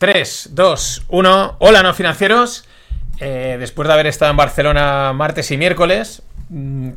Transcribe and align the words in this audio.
3, 0.00 0.48
2, 0.52 1.02
1. 1.08 1.56
Hola, 1.58 1.82
no 1.82 1.92
financieros. 1.92 2.64
Eh, 3.18 3.58
después 3.60 3.86
de 3.86 3.92
haber 3.92 4.06
estado 4.06 4.30
en 4.30 4.38
Barcelona 4.38 5.12
martes 5.12 5.50
y 5.50 5.58
miércoles, 5.58 6.22
mm, 6.48 6.92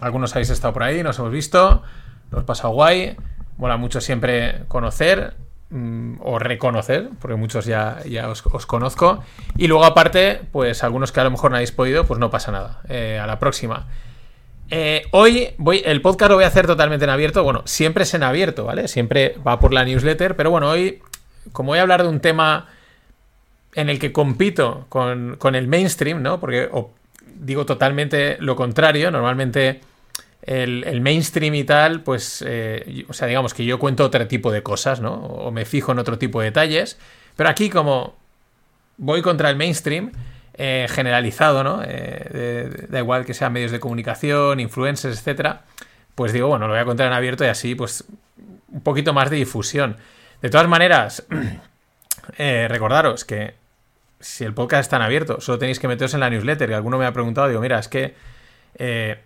algunos 0.00 0.32
habéis 0.32 0.48
estado 0.48 0.72
por 0.72 0.82
ahí, 0.82 1.02
nos 1.02 1.18
hemos 1.18 1.30
visto, 1.30 1.82
nos 2.30 2.44
pasa 2.44 2.68
guay. 2.68 3.16
Mola 3.58 3.76
mucho 3.76 4.00
siempre 4.00 4.62
conocer 4.68 5.34
mm, 5.68 6.20
o 6.22 6.38
reconocer, 6.38 7.10
porque 7.20 7.36
muchos 7.36 7.66
ya, 7.66 7.98
ya 8.08 8.30
os, 8.30 8.40
conozco. 8.64 9.22
Y 9.58 9.66
luego, 9.66 9.84
aparte, 9.84 10.40
pues 10.52 10.82
algunos 10.84 11.12
que 11.12 11.20
a 11.20 11.24
lo 11.24 11.32
mejor 11.32 11.50
no 11.50 11.58
habéis 11.58 11.72
podido, 11.72 12.06
pues 12.06 12.18
no 12.18 12.30
pasa 12.30 12.50
nada. 12.50 12.80
Eh, 12.88 13.20
a 13.22 13.26
la 13.26 13.38
próxima. 13.38 13.88
Eh, 14.70 15.02
hoy 15.10 15.50
voy, 15.58 15.82
el 15.84 16.00
podcast 16.00 16.30
lo 16.30 16.36
voy 16.36 16.44
a 16.44 16.48
hacer 16.48 16.66
totalmente 16.66 17.04
en 17.04 17.10
abierto. 17.10 17.44
Bueno, 17.44 17.60
siempre 17.66 18.04
es 18.04 18.14
en 18.14 18.22
abierto, 18.22 18.64
¿vale? 18.64 18.88
Siempre 18.88 19.36
va 19.46 19.60
por 19.60 19.74
la 19.74 19.84
newsletter, 19.84 20.34
pero 20.34 20.50
bueno, 20.50 20.70
hoy, 20.70 21.02
como 21.50 21.68
voy 21.68 21.78
a 21.78 21.82
hablar 21.82 22.02
de 22.02 22.08
un 22.08 22.20
tema 22.20 22.68
en 23.74 23.88
el 23.88 23.98
que 23.98 24.12
compito 24.12 24.86
con, 24.88 25.36
con 25.36 25.54
el 25.54 25.66
mainstream, 25.66 26.22
¿no? 26.22 26.38
Porque 26.38 26.68
o, 26.70 26.92
digo 27.40 27.66
totalmente 27.66 28.36
lo 28.40 28.56
contrario. 28.56 29.10
Normalmente 29.10 29.80
el, 30.42 30.84
el 30.84 31.00
mainstream 31.00 31.54
y 31.54 31.64
tal, 31.64 32.02
pues, 32.02 32.44
eh, 32.46 33.04
o 33.08 33.12
sea, 33.12 33.28
digamos 33.28 33.54
que 33.54 33.64
yo 33.64 33.78
cuento 33.78 34.04
otro 34.04 34.26
tipo 34.26 34.52
de 34.52 34.62
cosas, 34.62 35.00
¿no? 35.00 35.14
O 35.14 35.50
me 35.50 35.64
fijo 35.64 35.92
en 35.92 35.98
otro 35.98 36.18
tipo 36.18 36.40
de 36.40 36.46
detalles. 36.46 36.98
Pero 37.36 37.48
aquí, 37.48 37.70
como 37.70 38.14
voy 38.98 39.22
contra 39.22 39.50
el 39.50 39.56
mainstream, 39.56 40.12
eh, 40.54 40.86
generalizado, 40.90 41.64
¿no? 41.64 41.80
Eh, 41.84 42.86
da 42.88 42.98
igual 42.98 43.24
que 43.24 43.34
sean 43.34 43.52
medios 43.52 43.70
de 43.70 43.80
comunicación, 43.80 44.60
influencers, 44.60 45.18
etcétera. 45.18 45.62
Pues 46.14 46.32
digo, 46.32 46.48
bueno, 46.48 46.66
lo 46.66 46.74
voy 46.74 46.82
a 46.82 46.84
contar 46.84 47.06
en 47.06 47.14
abierto 47.14 47.44
y 47.44 47.48
así, 47.48 47.74
pues, 47.74 48.04
un 48.68 48.82
poquito 48.82 49.12
más 49.12 49.30
de 49.30 49.36
difusión. 49.36 49.96
De 50.42 50.50
todas 50.50 50.68
maneras, 50.68 51.24
eh, 52.36 52.66
recordaros 52.68 53.24
que 53.24 53.54
si 54.18 54.44
el 54.44 54.54
podcast 54.54 54.82
está 54.82 55.02
abierto, 55.02 55.40
solo 55.40 55.58
tenéis 55.58 55.78
que 55.78 55.88
meteros 55.88 56.14
en 56.14 56.20
la 56.20 56.30
newsletter. 56.30 56.68
Y 56.70 56.72
alguno 56.74 56.98
me 56.98 57.06
ha 57.06 57.12
preguntado, 57.12 57.48
digo, 57.48 57.60
mira, 57.60 57.78
es 57.78 57.88
que 57.88 58.14
eh, 58.74 59.20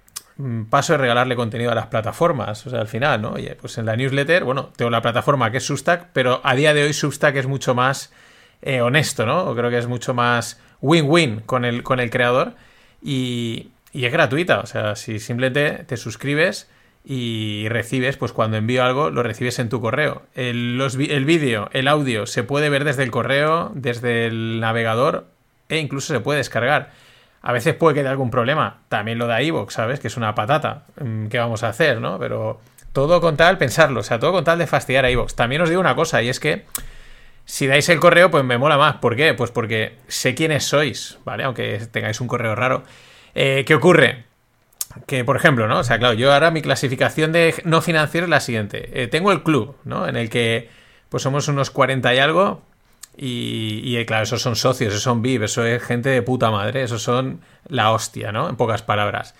paso 0.68 0.92
de 0.92 0.98
regalarle 0.98 1.34
contenido 1.34 1.72
a 1.72 1.74
las 1.74 1.86
plataformas. 1.86 2.66
O 2.66 2.70
sea, 2.70 2.80
al 2.80 2.88
final, 2.88 3.22
¿no? 3.22 3.32
Oye, 3.32 3.56
pues 3.58 3.78
en 3.78 3.86
la 3.86 3.96
newsletter, 3.96 4.44
bueno, 4.44 4.70
tengo 4.76 4.90
la 4.90 5.00
plataforma 5.00 5.50
que 5.50 5.56
es 5.56 5.64
Substack, 5.64 6.08
pero 6.12 6.40
a 6.44 6.54
día 6.54 6.74
de 6.74 6.84
hoy 6.84 6.92
Substack 6.92 7.36
es 7.36 7.46
mucho 7.46 7.74
más 7.74 8.12
eh, 8.60 8.82
honesto, 8.82 9.24
¿no? 9.24 9.54
Creo 9.54 9.70
que 9.70 9.78
es 9.78 9.86
mucho 9.86 10.12
más 10.12 10.60
win-win 10.82 11.40
con 11.40 11.64
el, 11.64 11.82
con 11.82 11.98
el 11.98 12.10
creador 12.10 12.54
y, 13.02 13.70
y, 13.92 14.04
es 14.04 14.12
gratuita. 14.12 14.60
O 14.60 14.66
sea, 14.66 14.96
si 14.96 15.18
simplemente 15.18 15.84
te 15.84 15.96
suscribes 15.96 16.68
y 17.08 17.68
recibes, 17.68 18.16
pues 18.16 18.32
cuando 18.32 18.56
envío 18.56 18.82
algo, 18.82 19.10
lo 19.10 19.22
recibes 19.22 19.60
en 19.60 19.68
tu 19.68 19.80
correo. 19.80 20.22
El, 20.34 20.82
el 21.08 21.24
vídeo, 21.24 21.70
el 21.72 21.86
audio, 21.86 22.26
se 22.26 22.42
puede 22.42 22.68
ver 22.68 22.82
desde 22.82 23.04
el 23.04 23.12
correo, 23.12 23.70
desde 23.74 24.26
el 24.26 24.58
navegador 24.58 25.28
e 25.68 25.78
incluso 25.78 26.12
se 26.12 26.18
puede 26.18 26.38
descargar. 26.38 26.90
A 27.42 27.52
veces 27.52 27.74
puede 27.74 27.94
que 27.94 28.00
haya 28.00 28.10
algún 28.10 28.32
problema. 28.32 28.78
También 28.88 29.18
lo 29.18 29.28
da 29.28 29.40
iVoox, 29.40 29.72
¿sabes? 29.72 30.00
Que 30.00 30.08
es 30.08 30.16
una 30.16 30.34
patata. 30.34 30.82
Mm, 31.00 31.28
¿Qué 31.28 31.38
vamos 31.38 31.62
a 31.62 31.68
hacer, 31.68 32.00
no? 32.00 32.18
Pero 32.18 32.60
todo 32.92 33.20
con 33.20 33.36
tal, 33.36 33.56
pensarlo. 33.56 34.00
O 34.00 34.02
sea, 34.02 34.18
todo 34.18 34.32
con 34.32 34.42
tal 34.42 34.58
de 34.58 34.66
fastidiar 34.66 35.04
a 35.04 35.10
iVoox. 35.12 35.36
También 35.36 35.62
os 35.62 35.68
digo 35.68 35.80
una 35.80 35.94
cosa, 35.94 36.22
y 36.22 36.28
es 36.28 36.40
que 36.40 36.64
si 37.44 37.68
dais 37.68 37.88
el 37.88 38.00
correo, 38.00 38.32
pues 38.32 38.42
me 38.42 38.58
mola 38.58 38.78
más. 38.78 38.96
¿Por 38.96 39.14
qué? 39.14 39.32
Pues 39.32 39.52
porque 39.52 39.96
sé 40.08 40.34
quiénes 40.34 40.64
sois, 40.64 41.18
¿vale? 41.24 41.44
Aunque 41.44 41.78
tengáis 41.92 42.20
un 42.20 42.26
correo 42.26 42.56
raro. 42.56 42.82
Eh, 43.36 43.64
¿Qué 43.64 43.76
ocurre? 43.76 44.25
Que, 45.06 45.24
por 45.24 45.36
ejemplo, 45.36 45.68
¿no? 45.68 45.80
O 45.80 45.84
sea, 45.84 45.98
claro, 45.98 46.14
yo 46.14 46.32
ahora 46.32 46.50
mi 46.50 46.62
clasificación 46.62 47.32
de 47.32 47.54
no 47.64 47.82
financiero 47.82 48.26
es 48.26 48.30
la 48.30 48.40
siguiente. 48.40 49.02
Eh, 49.02 49.08
tengo 49.08 49.32
el 49.32 49.42
club, 49.42 49.76
¿no? 49.84 50.08
En 50.08 50.16
el 50.16 50.30
que, 50.30 50.70
pues 51.08 51.22
somos 51.22 51.48
unos 51.48 51.70
40 51.70 52.14
y 52.14 52.18
algo. 52.18 52.62
Y, 53.16 53.80
y, 53.84 54.04
claro, 54.04 54.24
esos 54.24 54.42
son 54.42 54.56
socios, 54.56 54.92
esos 54.92 55.02
son 55.02 55.22
VIP, 55.22 55.42
eso 55.42 55.64
es 55.64 55.82
gente 55.82 56.10
de 56.10 56.22
puta 56.22 56.50
madre, 56.50 56.82
esos 56.82 57.02
son 57.02 57.40
la 57.66 57.90
hostia, 57.90 58.32
¿no? 58.32 58.48
En 58.48 58.56
pocas 58.56 58.82
palabras. 58.82 59.34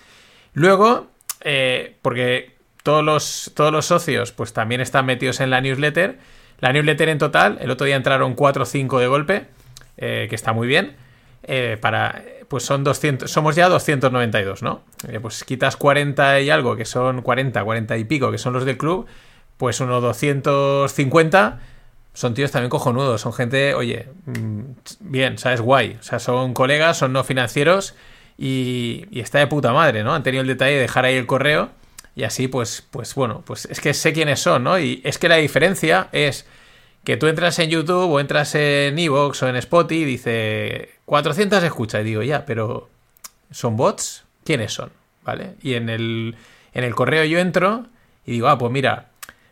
Luego, 0.53 1.07
eh, 1.41 1.97
porque 2.01 2.55
todos 2.83 3.03
los, 3.03 3.51
todos 3.55 3.71
los 3.71 3.85
socios, 3.85 4.31
pues 4.31 4.53
también 4.53 4.81
están 4.81 5.05
metidos 5.05 5.39
en 5.39 5.49
la 5.49 5.61
newsletter. 5.61 6.17
La 6.59 6.73
newsletter 6.73 7.09
en 7.09 7.19
total, 7.19 7.57
el 7.61 7.69
otro 7.69 7.85
día 7.85 7.95
entraron 7.95 8.33
4 8.33 8.63
o 8.63 8.65
5 8.65 8.99
de 8.99 9.07
golpe, 9.07 9.45
eh, 9.97 10.27
que 10.29 10.35
está 10.35 10.53
muy 10.53 10.67
bien. 10.67 10.95
Eh, 11.43 11.77
para, 11.79 12.23
pues 12.47 12.63
son 12.63 12.83
200, 12.83 13.29
somos 13.29 13.55
ya 13.55 13.69
292, 13.69 14.63
¿no? 14.63 14.83
Eh, 15.07 15.19
pues 15.19 15.43
quitas 15.43 15.75
40 15.77 16.41
y 16.41 16.49
algo, 16.49 16.75
que 16.75 16.85
son 16.85 17.21
40, 17.21 17.63
40 17.63 17.97
y 17.97 18.03
pico, 18.05 18.31
que 18.31 18.37
son 18.37 18.53
los 18.53 18.65
del 18.65 18.77
club, 18.77 19.05
pues 19.57 19.79
unos 19.79 20.01
250 20.01 21.59
son 22.17 22.33
tíos 22.33 22.49
también 22.49 22.71
cojonudos, 22.71 23.21
son 23.21 23.31
gente, 23.31 23.75
oye, 23.75 24.07
mm, 24.25 24.61
bien, 25.01 25.37
¿sabes? 25.37 25.61
Guay. 25.61 25.97
O 25.99 26.03
sea, 26.03 26.17
son 26.17 26.55
colegas, 26.55 26.97
son 26.97 27.13
no 27.13 27.23
financieros 27.23 27.93
y, 28.39 29.05
y 29.11 29.19
está 29.19 29.37
de 29.37 29.45
puta 29.45 29.71
madre, 29.71 30.03
¿no? 30.03 30.15
Han 30.15 30.23
tenido 30.23 30.41
el 30.41 30.47
detalle 30.47 30.73
de 30.73 30.81
dejar 30.81 31.05
ahí 31.05 31.15
el 31.15 31.27
correo 31.27 31.69
y 32.15 32.23
así, 32.23 32.47
pues, 32.47 32.83
pues 32.89 33.13
bueno, 33.13 33.43
pues 33.45 33.65
es 33.65 33.79
que 33.79 33.93
sé 33.93 34.13
quiénes 34.13 34.39
son, 34.39 34.63
¿no? 34.63 34.79
Y 34.79 34.99
es 35.03 35.19
que 35.19 35.29
la 35.29 35.35
diferencia 35.35 36.07
es 36.11 36.47
que 37.07 37.15
tú 37.15 37.27
entras 37.27 37.57
en 37.59 37.69
YouTube 37.69 38.11
o 38.11 38.19
entras 38.19 38.53
en 38.55 38.99
Evox 38.99 39.41
o 39.41 39.47
en 39.47 39.55
Spotify 39.55 40.01
y 40.01 40.03
dice 40.03 40.89
400 41.05 41.63
escuchas. 41.63 42.01
Y 42.01 42.03
digo, 42.03 42.21
ya, 42.21 42.45
pero 42.45 42.89
¿son 43.49 43.77
bots? 43.77 44.25
¿Quiénes 44.43 44.73
son? 44.73 44.91
¿Vale? 45.23 45.53
Y 45.61 45.75
en 45.75 45.87
el, 45.87 46.35
en 46.73 46.83
el 46.83 46.93
correo 46.93 47.23
yo 47.23 47.39
entro 47.39 47.85
y 48.25 48.33
digo, 48.33 48.49
ah, 48.49 48.57
pues 48.57 48.73
mira, 48.73 49.05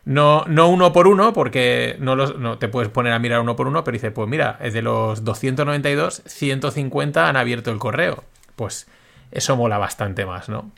no, 0.04 0.44
no 0.46 0.68
uno 0.68 0.92
por 0.92 1.08
uno, 1.08 1.32
porque 1.32 1.96
no, 1.98 2.14
no 2.14 2.58
te 2.58 2.68
puedes 2.68 2.90
poner 2.90 3.14
a 3.14 3.18
mirar 3.18 3.40
uno 3.40 3.56
por 3.56 3.68
uno, 3.68 3.84
pero 3.84 3.94
dice, 3.94 4.10
pues 4.10 4.28
mira, 4.28 4.58
de 4.60 4.82
los 4.82 5.24
292, 5.24 6.24
150 6.26 7.26
han 7.26 7.38
abierto 7.38 7.70
el 7.70 7.78
correo. 7.78 8.24
Pues 8.54 8.86
eso 9.30 9.56
mola 9.56 9.78
bastante 9.78 10.26
más, 10.26 10.50
¿no? 10.50 10.70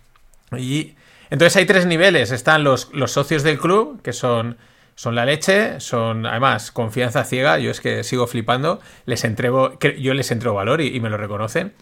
Y 0.57 0.95
entonces 1.29 1.57
hay 1.57 1.67
tres 1.67 1.87
niveles. 1.87 2.31
Están 2.31 2.63
los, 2.63 2.89
los 2.93 3.11
socios 3.11 3.43
del 3.43 3.59
club, 3.59 4.01
que 4.01 4.13
son, 4.13 4.59
son 4.99 5.15
la 5.15 5.25
leche, 5.25 5.79
son 5.79 6.27
además 6.27 6.73
confianza 6.73 7.23
ciega. 7.23 7.61
Yo 7.61 7.71
es 7.71 7.81
que 7.81 8.03
sigo 8.03 8.27
flipando. 8.27 8.81
Les 9.07 9.23
entrego, 9.23 9.79
yo 9.79 10.13
les 10.13 10.33
entrego 10.33 10.57
valor 10.57 10.81
y, 10.81 10.89
y 10.89 10.99
me 10.99 11.09
lo 11.09 11.17
reconocen 11.17 11.73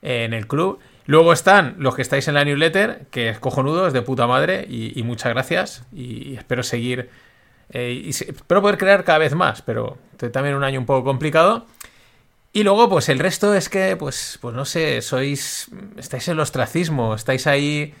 en 0.00 0.32
el 0.32 0.46
club. 0.46 0.80
Luego 1.04 1.34
están 1.34 1.74
los 1.76 1.94
que 1.94 2.00
estáis 2.00 2.26
en 2.26 2.32
la 2.32 2.44
newsletter, 2.46 3.04
que 3.10 3.28
es 3.28 3.38
cojonudo, 3.38 3.86
es 3.86 3.92
de 3.92 4.00
puta 4.00 4.26
madre, 4.26 4.66
y, 4.66 5.02
muchas 5.02 5.34
gracias. 5.34 5.84
Y 5.92 6.36
espero 6.36 6.62
seguir. 6.62 7.10
Eh, 7.68 8.06
espero 8.08 8.62
poder 8.62 8.78
crear 8.78 9.04
cada 9.04 9.18
vez 9.18 9.34
más, 9.34 9.60
pero 9.60 9.98
también 10.32 10.54
un 10.54 10.64
año 10.64 10.80
un 10.80 10.86
poco 10.86 11.04
complicado. 11.04 11.66
Y 12.54 12.62
luego, 12.62 12.88
pues 12.88 13.10
el 13.10 13.18
resto 13.18 13.52
es 13.52 13.68
que, 13.68 13.94
pues, 13.94 14.38
pues 14.40 14.54
no 14.54 14.64
sé, 14.64 15.02
sois. 15.02 15.68
Estáis 15.98 16.28
en 16.28 16.32
el 16.32 16.40
ostracismo, 16.40 17.14
estáis 17.14 17.46
ahí 17.46 17.92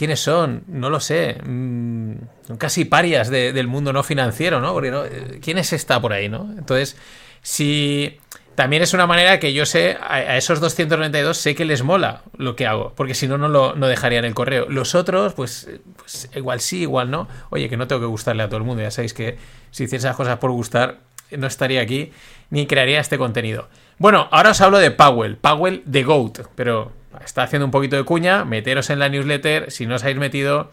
¿Quiénes 0.00 0.20
son? 0.20 0.64
No 0.66 0.88
lo 0.88 0.98
sé. 0.98 1.36
Mm, 1.44 2.14
son 2.46 2.56
casi 2.56 2.86
parias 2.86 3.28
de, 3.28 3.52
del 3.52 3.66
mundo 3.66 3.92
no 3.92 4.02
financiero, 4.02 4.58
¿no? 4.58 4.72
Porque 4.72 4.90
¿no? 4.90 5.02
¿quién 5.42 5.58
es 5.58 5.74
esta 5.74 6.00
por 6.00 6.14
ahí, 6.14 6.26
no? 6.26 6.50
Entonces, 6.56 6.96
si 7.42 8.18
también 8.54 8.82
es 8.82 8.94
una 8.94 9.06
manera 9.06 9.38
que 9.38 9.52
yo 9.52 9.66
sé, 9.66 9.98
a, 10.00 10.38
esos 10.38 10.58
292 10.58 11.36
sé 11.36 11.54
que 11.54 11.66
les 11.66 11.82
mola 11.82 12.22
lo 12.38 12.56
que 12.56 12.66
hago, 12.66 12.94
porque 12.96 13.12
si 13.12 13.28
no, 13.28 13.36
no 13.36 13.48
lo 13.48 13.76
no 13.76 13.88
dejarían 13.88 14.24
el 14.24 14.32
correo. 14.32 14.64
Los 14.70 14.94
otros, 14.94 15.34
pues, 15.34 15.68
pues, 15.98 16.30
igual 16.34 16.60
sí, 16.60 16.80
igual 16.80 17.10
no. 17.10 17.28
Oye, 17.50 17.68
que 17.68 17.76
no 17.76 17.86
tengo 17.86 18.00
que 18.00 18.06
gustarle 18.06 18.42
a 18.42 18.48
todo 18.48 18.56
el 18.56 18.64
mundo, 18.64 18.82
ya 18.82 18.90
sabéis 18.90 19.12
que 19.12 19.36
si 19.70 19.84
hiciese 19.84 20.06
esas 20.06 20.16
cosas 20.16 20.38
por 20.38 20.50
gustar, 20.50 21.00
no 21.30 21.46
estaría 21.46 21.82
aquí 21.82 22.10
ni 22.48 22.66
crearía 22.66 23.00
este 23.00 23.18
contenido. 23.18 23.68
Bueno, 23.98 24.28
ahora 24.30 24.52
os 24.52 24.62
hablo 24.62 24.78
de 24.78 24.92
Powell, 24.92 25.36
Powell 25.36 25.82
de 25.84 26.04
Goat, 26.04 26.38
pero 26.54 26.90
está 27.24 27.42
haciendo 27.42 27.64
un 27.66 27.70
poquito 27.70 27.96
de 27.96 28.04
cuña, 28.04 28.44
meteros 28.44 28.90
en 28.90 28.98
la 28.98 29.08
newsletter, 29.08 29.70
si 29.70 29.86
no 29.86 29.96
os 29.96 30.02
habéis 30.02 30.18
metido, 30.18 30.70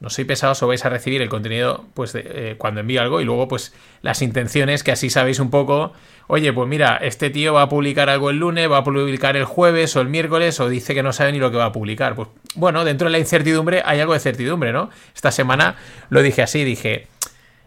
no 0.00 0.10
soy 0.10 0.24
pesados 0.24 0.62
o 0.62 0.68
vais 0.68 0.84
a 0.84 0.88
recibir 0.88 1.22
el 1.22 1.28
contenido 1.28 1.84
pues 1.94 2.12
de, 2.12 2.22
eh, 2.24 2.54
cuando 2.56 2.80
envío 2.80 3.00
algo 3.02 3.20
y 3.20 3.24
luego 3.24 3.48
pues 3.48 3.74
las 4.00 4.22
intenciones 4.22 4.84
que 4.84 4.92
así 4.92 5.10
sabéis 5.10 5.40
un 5.40 5.50
poco, 5.50 5.92
oye, 6.28 6.52
pues 6.52 6.68
mira, 6.68 6.98
este 6.98 7.30
tío 7.30 7.52
va 7.52 7.62
a 7.62 7.68
publicar 7.68 8.08
algo 8.08 8.30
el 8.30 8.38
lunes, 8.38 8.70
va 8.70 8.78
a 8.78 8.84
publicar 8.84 9.36
el 9.36 9.44
jueves 9.44 9.96
o 9.96 10.00
el 10.00 10.08
miércoles 10.08 10.60
o 10.60 10.68
dice 10.68 10.94
que 10.94 11.02
no 11.02 11.12
sabe 11.12 11.32
ni 11.32 11.38
lo 11.38 11.50
que 11.50 11.56
va 11.56 11.66
a 11.66 11.72
publicar. 11.72 12.14
Pues 12.14 12.28
bueno, 12.54 12.84
dentro 12.84 13.06
de 13.06 13.12
la 13.12 13.18
incertidumbre 13.18 13.82
hay 13.84 14.00
algo 14.00 14.12
de 14.12 14.20
certidumbre, 14.20 14.72
¿no? 14.72 14.90
Esta 15.14 15.32
semana 15.32 15.74
lo 16.10 16.22
dije 16.22 16.42
así, 16.42 16.62
dije, 16.62 17.08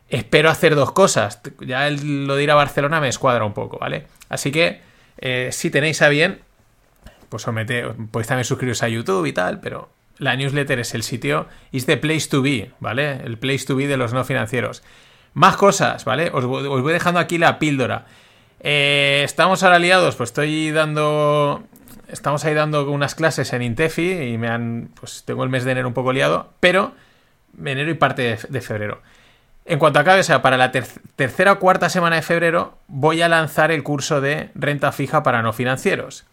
espero 0.07 0.49
hacer 0.49 0.75
dos 0.75 0.93
cosas, 0.93 1.41
ya 1.59 1.87
el, 1.87 2.27
lo 2.27 2.35
de 2.35 2.43
ir 2.43 2.51
a 2.51 2.55
Barcelona 2.55 3.01
me 3.01 3.09
escuadra 3.09 3.43
un 3.43 3.53
poco, 3.53 3.77
¿vale? 3.77 4.07
Así 4.29 4.51
que 4.51 4.79
eh, 5.17 5.49
si 5.51 5.69
tenéis 5.69 6.01
a 6.01 6.07
bien, 6.07 6.39
pues 7.31 7.47
os 7.47 7.53
mete, 7.53 7.85
podéis 8.11 8.27
también 8.27 8.43
suscribiros 8.43 8.83
a 8.83 8.89
YouTube 8.89 9.25
y 9.25 9.31
tal, 9.31 9.61
pero 9.61 9.89
la 10.17 10.35
newsletter 10.35 10.79
es 10.79 10.93
el 10.93 11.01
sitio, 11.01 11.47
is 11.71 11.85
the 11.85 11.95
place 11.95 12.27
to 12.29 12.41
be, 12.41 12.73
¿vale? 12.81 13.21
El 13.23 13.37
place 13.37 13.65
to 13.65 13.77
be 13.77 13.87
de 13.87 13.95
los 13.95 14.11
no 14.11 14.25
financieros. 14.25 14.83
Más 15.33 15.55
cosas, 15.55 16.03
¿vale? 16.03 16.29
Os, 16.33 16.45
voy 16.45 16.91
dejando 16.91 17.21
aquí 17.21 17.37
la 17.37 17.57
píldora. 17.57 18.05
Eh, 18.59 19.21
estamos 19.23 19.63
ahora 19.63 19.79
liados, 19.79 20.17
pues 20.17 20.31
estoy 20.31 20.71
dando. 20.71 21.63
Estamos 22.09 22.43
ahí 22.43 22.53
dando 22.53 22.91
unas 22.91 23.15
clases 23.15 23.53
en 23.53 23.61
Intefi 23.61 24.11
y 24.11 24.37
me 24.37 24.49
han. 24.49 24.89
Pues 24.99 25.23
tengo 25.23 25.45
el 25.45 25.49
mes 25.49 25.63
de 25.63 25.71
enero 25.71 25.87
un 25.87 25.93
poco 25.93 26.11
liado, 26.11 26.51
pero 26.59 26.91
enero 27.57 27.89
y 27.89 27.93
parte 27.93 28.37
de 28.49 28.61
febrero. 28.61 29.01
En 29.63 29.79
cuanto 29.79 29.99
acabe, 29.99 30.19
o 30.19 30.23
sea, 30.23 30.41
para 30.41 30.57
la 30.57 30.71
tercera 30.71 31.53
o 31.53 31.59
cuarta 31.59 31.89
semana 31.89 32.17
de 32.17 32.23
febrero, 32.23 32.77
voy 32.87 33.21
a 33.21 33.29
lanzar 33.29 33.71
el 33.71 33.83
curso 33.83 34.19
de 34.19 34.49
renta 34.53 34.91
fija 34.91 35.23
para 35.23 35.41
no 35.41 35.53
financieros. 35.53 36.25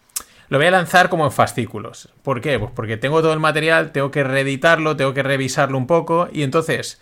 Lo 0.49 0.57
voy 0.57 0.67
a 0.67 0.71
lanzar 0.71 1.09
como 1.09 1.25
en 1.25 1.31
fascículos. 1.31 2.09
¿Por 2.23 2.41
qué? 2.41 2.57
Pues 2.57 2.71
porque 2.75 2.97
tengo 2.97 3.21
todo 3.21 3.33
el 3.33 3.39
material, 3.39 3.91
tengo 3.91 4.11
que 4.11 4.23
reeditarlo, 4.23 4.95
tengo 4.95 5.13
que 5.13 5.23
revisarlo 5.23 5.77
un 5.77 5.87
poco 5.87 6.27
y 6.31 6.43
entonces 6.43 6.99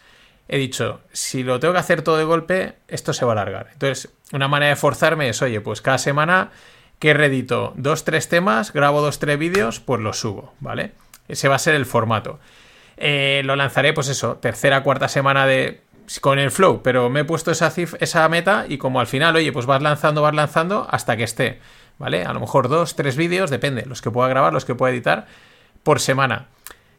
he 0.50 0.58
dicho, 0.58 1.02
si 1.12 1.44
lo 1.44 1.60
tengo 1.60 1.74
que 1.74 1.80
hacer 1.80 2.02
todo 2.02 2.18
de 2.18 2.24
golpe, 2.24 2.74
esto 2.88 3.14
se 3.14 3.26
va 3.26 3.32
a 3.32 3.34
alargar. 3.34 3.70
Entonces, 3.72 4.12
una 4.34 4.48
manera 4.48 4.70
de 4.70 4.76
forzarme 4.76 5.30
es, 5.30 5.42
oye, 5.42 5.62
pues 5.62 5.82
cada 5.82 5.98
semana 5.98 6.52
que 7.00 7.14
reedito 7.14 7.74
dos, 7.76 8.04
tres 8.04 8.28
temas, 8.28 8.74
grabo 8.74 9.02
dos, 9.02 9.20
tres 9.20 9.38
vídeos, 9.38 9.80
pues 9.80 10.02
los 10.02 10.20
subo, 10.20 10.54
¿vale? 10.60 10.92
Ese 11.28 11.48
va 11.48 11.56
a 11.56 11.60
ser 11.60 11.76
el 11.76 11.86
formato. 11.86 12.40
Eh, 12.98 13.42
lo 13.46 13.56
lanzaré, 13.56 13.94
pues 13.94 14.10
eso, 14.10 14.38
tercera, 14.38 14.84
cuarta 14.84 15.08
semana 15.08 15.46
de 15.46 15.82
con 16.22 16.40
el 16.40 16.52
flow, 16.52 16.82
pero 16.82 17.10
me 17.10 17.22
he 17.22 17.26
puesto 17.26 17.52
esa, 17.52 17.72
esa 18.00 18.30
meta 18.30 18.66
y 18.68 18.78
como 18.78 19.02
al 19.02 19.08
final, 19.08 19.36
oye, 19.36 19.52
pues 19.52 19.66
vas 19.66 19.82
lanzando, 19.82 20.22
vas 20.22 20.34
lanzando 20.34 20.88
hasta 20.90 21.18
que 21.18 21.24
esté, 21.24 21.60
¿vale? 22.00 22.24
A 22.24 22.34
lo 22.34 22.40
mejor 22.40 22.70
dos, 22.70 22.96
tres 22.96 23.16
vídeos, 23.16 23.50
depende, 23.50 23.86
los 23.86 24.02
que 24.02 24.12
pueda 24.12 24.28
grabar, 24.30 24.54
los 24.54 24.66
que 24.66 24.76
pueda 24.76 24.94
editar, 24.94 25.28
por 25.84 26.00
semana. 26.00 26.48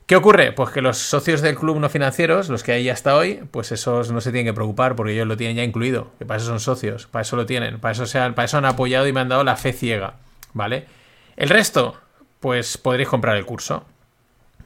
¿Qué 0.06 0.16
ocurre? 0.16 0.52
Pues 0.52 0.70
que 0.70 0.80
los 0.80 0.96
socios 0.96 1.42
del 1.42 1.56
club 1.56 1.78
no 1.78 1.90
financieros, 1.90 2.48
los 2.48 2.62
que 2.62 2.72
hay 2.72 2.88
hasta 2.88 3.14
hoy, 3.14 3.42
pues 3.50 3.72
esos 3.72 4.10
no 4.10 4.22
se 4.22 4.32
tienen 4.32 4.46
que 4.46 4.54
preocupar 4.54 4.96
porque 4.96 5.12
ellos 5.12 5.26
lo 5.26 5.36
tienen 5.36 5.58
ya 5.58 5.64
incluido, 5.64 6.12
que 6.18 6.24
para 6.24 6.38
eso 6.38 6.46
son 6.46 6.60
socios, 6.60 7.06
para 7.06 7.22
eso 7.22 7.36
lo 7.36 7.44
tienen, 7.44 7.78
para 7.78 7.92
eso, 7.92 8.06
se 8.06 8.18
para 8.18 8.44
eso 8.44 8.56
han 8.56 8.64
apoyado 8.64 9.06
y 9.06 9.12
me 9.12 9.20
han 9.20 9.28
dado 9.28 9.44
la 9.44 9.56
fe 9.56 9.74
ciega, 9.74 10.14
¿vale? 10.54 10.86
El 11.36 11.50
resto, 11.50 12.00
pues 12.40 12.78
podréis 12.78 13.10
comprar 13.10 13.36
el 13.36 13.44
curso. 13.44 13.84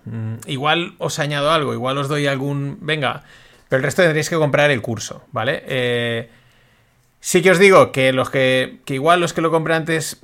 Mm, 0.05 0.35
igual 0.47 0.95
os 0.99 1.19
añado 1.19 1.51
algo, 1.51 1.75
igual 1.75 1.99
os 1.99 2.07
doy 2.07 2.29
algún... 2.29 2.79
Venga, 2.81 3.25
pero 3.69 3.79
el 3.79 3.85
resto 3.85 4.03
tendréis 4.03 4.31
que 4.31 4.37
comprar 4.37 4.71
el 4.71 4.81
curso, 4.81 5.25
¿vale? 5.33 5.65
Eh, 5.67 6.31
sí 7.23 7.41
que 7.41 7.53
os 7.53 7.59
digo 7.59 7.93
que 7.93 8.13
los 8.13 8.29
que, 8.29 8.81
que 8.85 8.95
igual 8.95 9.21
los 9.21 9.33
que 9.33 9.41
lo 9.41 9.51
compran 9.51 9.83
antes 9.83 10.21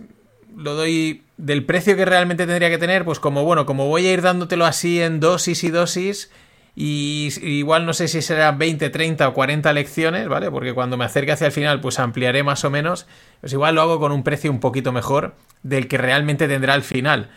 lo 0.56 0.74
doy 0.74 1.22
del 1.36 1.64
precio 1.64 1.96
que 1.96 2.04
realmente 2.04 2.44
tendría 2.44 2.68
que 2.68 2.78
tener, 2.78 3.04
pues 3.04 3.20
como 3.20 3.44
bueno, 3.44 3.64
como 3.64 3.86
voy 3.86 4.06
a 4.06 4.12
ir 4.12 4.20
dándotelo 4.22 4.66
así 4.66 5.00
en 5.00 5.20
dosis 5.20 5.62
y 5.62 5.70
dosis, 5.70 6.30
y 6.74 7.30
igual 7.42 7.86
no 7.86 7.92
sé 7.92 8.08
si 8.08 8.20
serán 8.20 8.58
20, 8.58 8.90
30 8.90 9.28
o 9.28 9.34
40 9.34 9.72
lecciones, 9.72 10.28
¿vale? 10.28 10.50
Porque 10.50 10.74
cuando 10.74 10.96
me 10.96 11.04
acerque 11.04 11.32
hacia 11.32 11.46
el 11.46 11.52
final, 11.52 11.80
pues 11.80 12.00
ampliaré 12.00 12.42
más 12.42 12.64
o 12.64 12.70
menos, 12.70 13.06
pues 13.40 13.52
igual 13.52 13.76
lo 13.76 13.82
hago 13.82 14.00
con 14.00 14.10
un 14.10 14.24
precio 14.24 14.50
un 14.50 14.58
poquito 14.58 14.90
mejor 14.90 15.34
del 15.62 15.86
que 15.86 15.98
realmente 15.98 16.48
tendrá 16.48 16.74
al 16.74 16.82
final. 16.82 17.30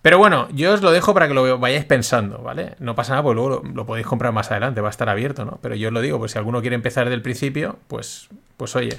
Pero 0.00 0.18
bueno, 0.18 0.48
yo 0.52 0.72
os 0.74 0.82
lo 0.82 0.92
dejo 0.92 1.12
para 1.12 1.26
que 1.26 1.34
lo 1.34 1.58
vayáis 1.58 1.84
pensando, 1.84 2.38
¿vale? 2.38 2.76
No 2.78 2.94
pasa 2.94 3.12
nada, 3.12 3.24
pues 3.24 3.34
luego 3.34 3.62
lo, 3.74 3.86
podéis 3.86 4.06
comprar 4.06 4.32
más 4.32 4.50
adelante, 4.50 4.80
va 4.80 4.88
a 4.88 4.90
estar 4.90 5.08
abierto, 5.08 5.44
¿no? 5.44 5.58
Pero 5.60 5.74
yo 5.74 5.88
os 5.88 5.94
lo 5.94 6.00
digo, 6.00 6.18
pues 6.18 6.32
si 6.32 6.38
alguno 6.38 6.60
quiere 6.60 6.76
empezar 6.76 7.04
desde 7.04 7.16
el 7.16 7.22
principio, 7.22 7.78
pues, 7.88 8.28
pues 8.56 8.76
oye, 8.76 8.96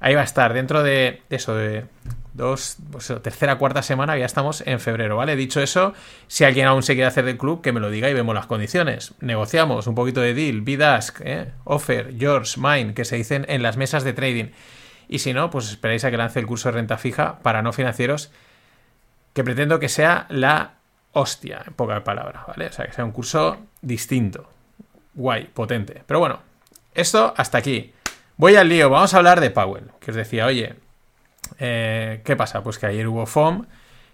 ahí 0.00 0.14
va 0.14 0.20
a 0.20 0.24
estar, 0.24 0.52
dentro 0.52 0.82
de 0.82 1.22
eso, 1.30 1.54
de 1.54 1.86
dos, 2.34 2.76
pues, 2.90 3.10
tercera, 3.22 3.56
cuarta 3.56 3.82
semana, 3.82 4.18
ya 4.18 4.26
estamos 4.26 4.62
en 4.66 4.78
febrero, 4.78 5.16
¿vale? 5.16 5.36
Dicho 5.36 5.60
eso, 5.62 5.94
si 6.28 6.44
alguien 6.44 6.66
aún 6.66 6.82
se 6.82 6.92
quiere 6.94 7.06
hacer 7.06 7.24
del 7.24 7.38
club, 7.38 7.62
que 7.62 7.72
me 7.72 7.80
lo 7.80 7.90
diga 7.90 8.10
y 8.10 8.14
vemos 8.14 8.34
las 8.34 8.46
condiciones. 8.46 9.14
Negociamos 9.20 9.86
un 9.86 9.94
poquito 9.94 10.20
de 10.20 10.34
deal, 10.34 10.60
bid 10.60 10.82
ask, 10.82 11.20
¿eh? 11.24 11.52
offer, 11.64 12.14
yours, 12.14 12.58
mine, 12.58 12.92
que 12.92 13.06
se 13.06 13.16
dicen 13.16 13.46
en 13.48 13.62
las 13.62 13.78
mesas 13.78 14.04
de 14.04 14.12
trading. 14.12 14.50
Y 15.08 15.20
si 15.20 15.32
no, 15.32 15.48
pues 15.50 15.70
esperáis 15.70 16.04
a 16.04 16.10
que 16.10 16.18
lance 16.18 16.40
el 16.40 16.46
curso 16.46 16.68
de 16.68 16.72
renta 16.74 16.98
fija 16.98 17.38
para 17.42 17.62
no 17.62 17.72
financieros 17.72 18.30
que 19.32 19.44
pretendo 19.44 19.78
que 19.78 19.88
sea 19.88 20.26
la 20.28 20.74
hostia, 21.12 21.62
en 21.66 21.74
pocas 21.74 22.02
palabras, 22.02 22.42
¿vale? 22.46 22.66
O 22.66 22.72
sea, 22.72 22.86
que 22.86 22.92
sea 22.92 23.04
un 23.04 23.12
curso 23.12 23.58
distinto, 23.80 24.48
guay, 25.14 25.44
potente. 25.52 26.02
Pero 26.06 26.20
bueno, 26.20 26.40
esto 26.94 27.34
hasta 27.36 27.58
aquí. 27.58 27.92
Voy 28.36 28.56
al 28.56 28.68
lío, 28.68 28.90
vamos 28.90 29.14
a 29.14 29.18
hablar 29.18 29.40
de 29.40 29.50
Powell, 29.50 29.90
que 30.00 30.10
os 30.10 30.16
decía, 30.16 30.46
oye, 30.46 30.74
eh, 31.58 32.22
¿qué 32.24 32.36
pasa? 32.36 32.62
Pues 32.62 32.78
que 32.78 32.86
ayer 32.86 33.06
hubo 33.06 33.26
FOM, 33.26 33.66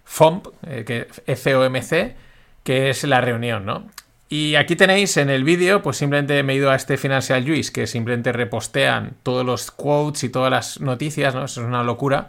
FOMP, 0.04 0.46
eh, 0.66 0.84
que 0.84 1.36
FOMC, 1.36 2.16
que 2.62 2.90
es 2.90 3.04
la 3.04 3.20
reunión, 3.20 3.64
¿no? 3.64 3.88
Y 4.30 4.56
aquí 4.56 4.76
tenéis 4.76 5.16
en 5.16 5.30
el 5.30 5.42
vídeo, 5.42 5.80
pues 5.82 5.96
simplemente 5.96 6.42
me 6.42 6.52
he 6.52 6.56
ido 6.56 6.70
a 6.70 6.74
este 6.76 6.98
Financial 6.98 7.42
Juice, 7.42 7.72
que 7.72 7.86
simplemente 7.86 8.30
repostean 8.32 9.14
todos 9.22 9.46
los 9.46 9.70
quotes 9.70 10.24
y 10.24 10.28
todas 10.28 10.50
las 10.50 10.80
noticias, 10.80 11.34
¿no? 11.34 11.44
Eso 11.44 11.62
es 11.62 11.66
una 11.66 11.82
locura 11.82 12.28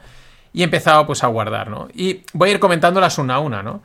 y 0.53 0.61
he 0.61 0.63
empezado 0.63 1.05
pues 1.05 1.23
a 1.23 1.27
guardar, 1.27 1.69
¿no? 1.69 1.87
Y 1.93 2.21
voy 2.33 2.49
a 2.49 2.53
ir 2.53 2.59
comentándolas 2.59 3.17
una 3.17 3.35
a 3.35 3.39
una, 3.39 3.63
¿no? 3.63 3.81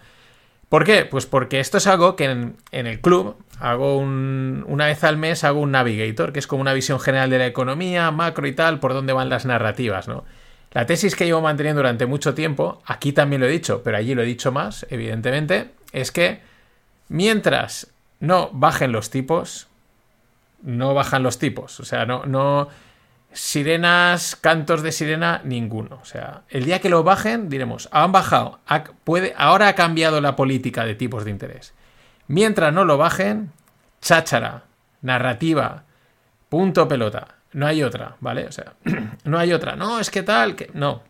¿Por 0.69 0.85
qué? 0.85 1.05
Pues 1.05 1.27
porque 1.27 1.61
esto 1.61 1.79
es 1.79 1.87
algo 1.87 2.17
que 2.17 2.25
en, 2.25 2.57
el 2.73 3.01
club 3.01 3.37
hago 3.61 3.99
un, 3.99 4.65
una 4.67 4.87
vez 4.87 5.05
al 5.05 5.17
mes 5.17 5.45
hago 5.45 5.61
un 5.61 5.71
navigator, 5.71 6.33
que 6.33 6.39
es 6.39 6.47
como 6.47 6.63
una 6.63 6.73
visión 6.73 6.99
general 6.99 7.31
de 7.31 7.39
la 7.39 7.47
economía, 7.47 8.11
macro 8.11 8.47
y 8.47 8.53
tal, 8.53 8.81
por 8.81 8.93
dónde 8.93 9.13
van 9.13 9.29
las 9.29 9.47
narrativas, 9.47 10.09
¿no? 10.09 10.25
La 10.73 10.87
tesis 10.87 11.15
que 11.15 11.27
llevo 11.27 11.41
manteniendo 11.41 11.79
durante 11.81 12.07
mucho 12.07 12.35
tiempo, 12.35 12.83
aquí 12.85 13.13
también 13.13 13.41
lo 13.41 13.47
he 13.47 13.51
dicho, 13.51 13.83
pero 13.85 13.97
allí 13.97 14.15
lo 14.15 14.23
he 14.23 14.27
dicho 14.27 14.51
más, 14.51 14.85
evidentemente, 14.91 15.71
es 15.93 16.11
que 16.11 16.41
mientras 17.09 17.93
no 18.19 18.51
bajen 18.53 18.91
los 18.91 19.11
tipos, 19.11 19.69
no 20.63 20.95
bajan 20.95 21.23
los 21.23 21.39
tipos. 21.39 21.79
O 21.79 21.85
sea, 21.85 22.07
no, 22.07 22.69
Sirenas, 23.35 24.37
cantos 24.37 24.83
de 24.83 24.93
sirena, 24.93 25.41
ninguno. 25.45 25.99
O 26.01 26.05
sea, 26.05 26.43
el 26.49 26.65
día 26.65 26.81
que 26.81 26.89
lo 26.89 27.03
bajen, 27.03 27.49
diremos, 27.49 27.89
han 27.93 28.13
bajado, 28.13 28.61
puede, 29.05 29.35
ahora 29.37 29.69
ha 29.69 29.75
cambiado 29.75 30.21
la 30.21 30.37
política 30.37 30.85
de 30.85 30.95
tipos 30.95 31.25
de 31.25 31.31
interés. 31.31 31.75
Mientras 32.27 32.73
no 32.73 32.85
lo 32.85 32.97
bajen, 32.97 33.51
cháchara, 34.01 34.63
narrativa, 35.03 35.85
punto 36.49 36.89
pelota. 36.89 37.37
No 37.53 37.67
hay 37.67 37.83
otra, 37.83 38.17
¿vale? 38.21 38.47
O 38.47 38.53
sea, 38.53 38.75
no 39.25 39.39
hay 39.39 39.53
otra. 39.53 39.77
No, 39.77 40.01
es 40.01 40.11
que 40.11 40.23
tal, 40.23 40.57
que. 40.57 40.71
No. 40.73 41.03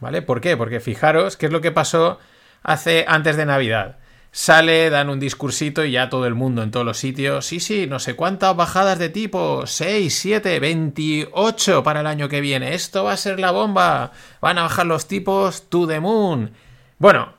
¿Vale? 0.00 0.22
¿Por 0.22 0.40
qué? 0.40 0.56
Porque 0.56 0.80
fijaros 0.80 1.36
qué 1.36 1.46
es 1.46 1.52
lo 1.52 1.60
que 1.60 1.72
pasó 1.72 2.18
hace 2.62 3.04
antes 3.08 3.36
de 3.36 3.46
Navidad 3.46 3.98
sale, 4.34 4.90
dan 4.90 5.10
un 5.10 5.20
discursito 5.20 5.84
y 5.84 5.92
ya 5.92 6.08
todo 6.08 6.26
el 6.26 6.34
mundo 6.34 6.64
en 6.64 6.72
todos 6.72 6.84
los 6.84 6.98
sitios, 6.98 7.46
sí, 7.46 7.60
sí, 7.60 7.86
no 7.86 8.00
sé 8.00 8.16
cuántas 8.16 8.56
bajadas 8.56 8.98
de 8.98 9.08
tipo, 9.08 9.64
6, 9.64 10.12
7, 10.12 10.58
28 10.58 11.84
para 11.84 12.00
el 12.00 12.08
año 12.08 12.28
que 12.28 12.40
viene, 12.40 12.74
esto 12.74 13.04
va 13.04 13.12
a 13.12 13.16
ser 13.16 13.38
la 13.38 13.52
bomba, 13.52 14.10
van 14.40 14.58
a 14.58 14.62
bajar 14.62 14.86
los 14.86 15.06
tipos 15.06 15.70
to 15.70 15.86
the 15.86 16.00
moon. 16.00 16.50
Bueno, 16.98 17.34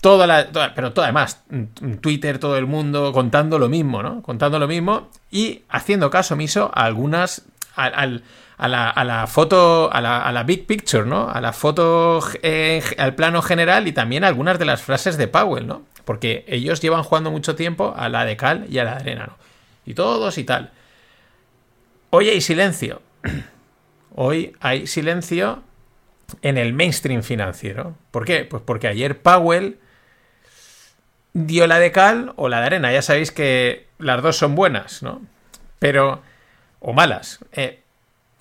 toda 0.00 0.28
la, 0.28 0.72
pero 0.72 0.92
todo 0.92 1.04
además, 1.04 1.42
Twitter, 2.00 2.38
todo 2.38 2.56
el 2.56 2.66
mundo 2.66 3.12
contando 3.12 3.58
lo 3.58 3.68
mismo, 3.68 4.00
¿no? 4.00 4.22
Contando 4.22 4.60
lo 4.60 4.68
mismo 4.68 5.10
y 5.32 5.62
haciendo 5.68 6.10
caso 6.10 6.34
omiso 6.34 6.70
a 6.72 6.84
algunas, 6.84 7.42
al, 7.74 8.22
a 8.56 8.68
la, 8.68 8.88
a 8.88 9.02
la, 9.02 9.26
foto, 9.26 9.92
a 9.92 10.00
la, 10.00 10.22
a 10.22 10.30
la, 10.30 10.44
big 10.44 10.64
picture, 10.68 11.06
¿no? 11.06 11.28
A 11.28 11.40
la 11.40 11.52
foto, 11.52 12.20
eh, 12.42 12.84
al 12.98 13.16
plano 13.16 13.42
general 13.42 13.88
y 13.88 13.92
también 13.92 14.22
algunas 14.22 14.60
de 14.60 14.66
las 14.66 14.80
frases 14.80 15.16
de 15.16 15.26
Powell, 15.26 15.66
¿no? 15.66 15.89
Porque 16.04 16.44
ellos 16.48 16.80
llevan 16.80 17.02
jugando 17.02 17.30
mucho 17.30 17.54
tiempo 17.54 17.94
a 17.96 18.08
la 18.08 18.24
de 18.24 18.36
cal 18.36 18.66
y 18.68 18.78
a 18.78 18.84
la 18.84 18.94
de 18.94 19.00
arena, 19.00 19.26
¿no? 19.26 19.36
Y 19.86 19.94
todos 19.94 20.38
y 20.38 20.44
tal. 20.44 20.70
Hoy 22.10 22.28
hay 22.28 22.40
silencio. 22.40 23.02
Hoy 24.14 24.56
hay 24.60 24.86
silencio 24.86 25.62
en 26.42 26.58
el 26.58 26.72
mainstream 26.72 27.22
financiero. 27.22 27.96
¿Por 28.10 28.24
qué? 28.24 28.44
Pues 28.44 28.62
porque 28.64 28.88
ayer 28.88 29.20
Powell 29.20 29.78
dio 31.32 31.66
la 31.66 31.78
de 31.78 31.92
cal 31.92 32.32
o 32.36 32.48
la 32.48 32.60
de 32.60 32.66
arena. 32.66 32.92
Ya 32.92 33.02
sabéis 33.02 33.30
que 33.30 33.86
las 33.98 34.22
dos 34.22 34.36
son 34.36 34.54
buenas, 34.54 35.02
¿no? 35.02 35.22
Pero... 35.78 36.22
o 36.80 36.92
malas. 36.92 37.38
Eh, 37.52 37.80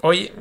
hoy, 0.01 0.31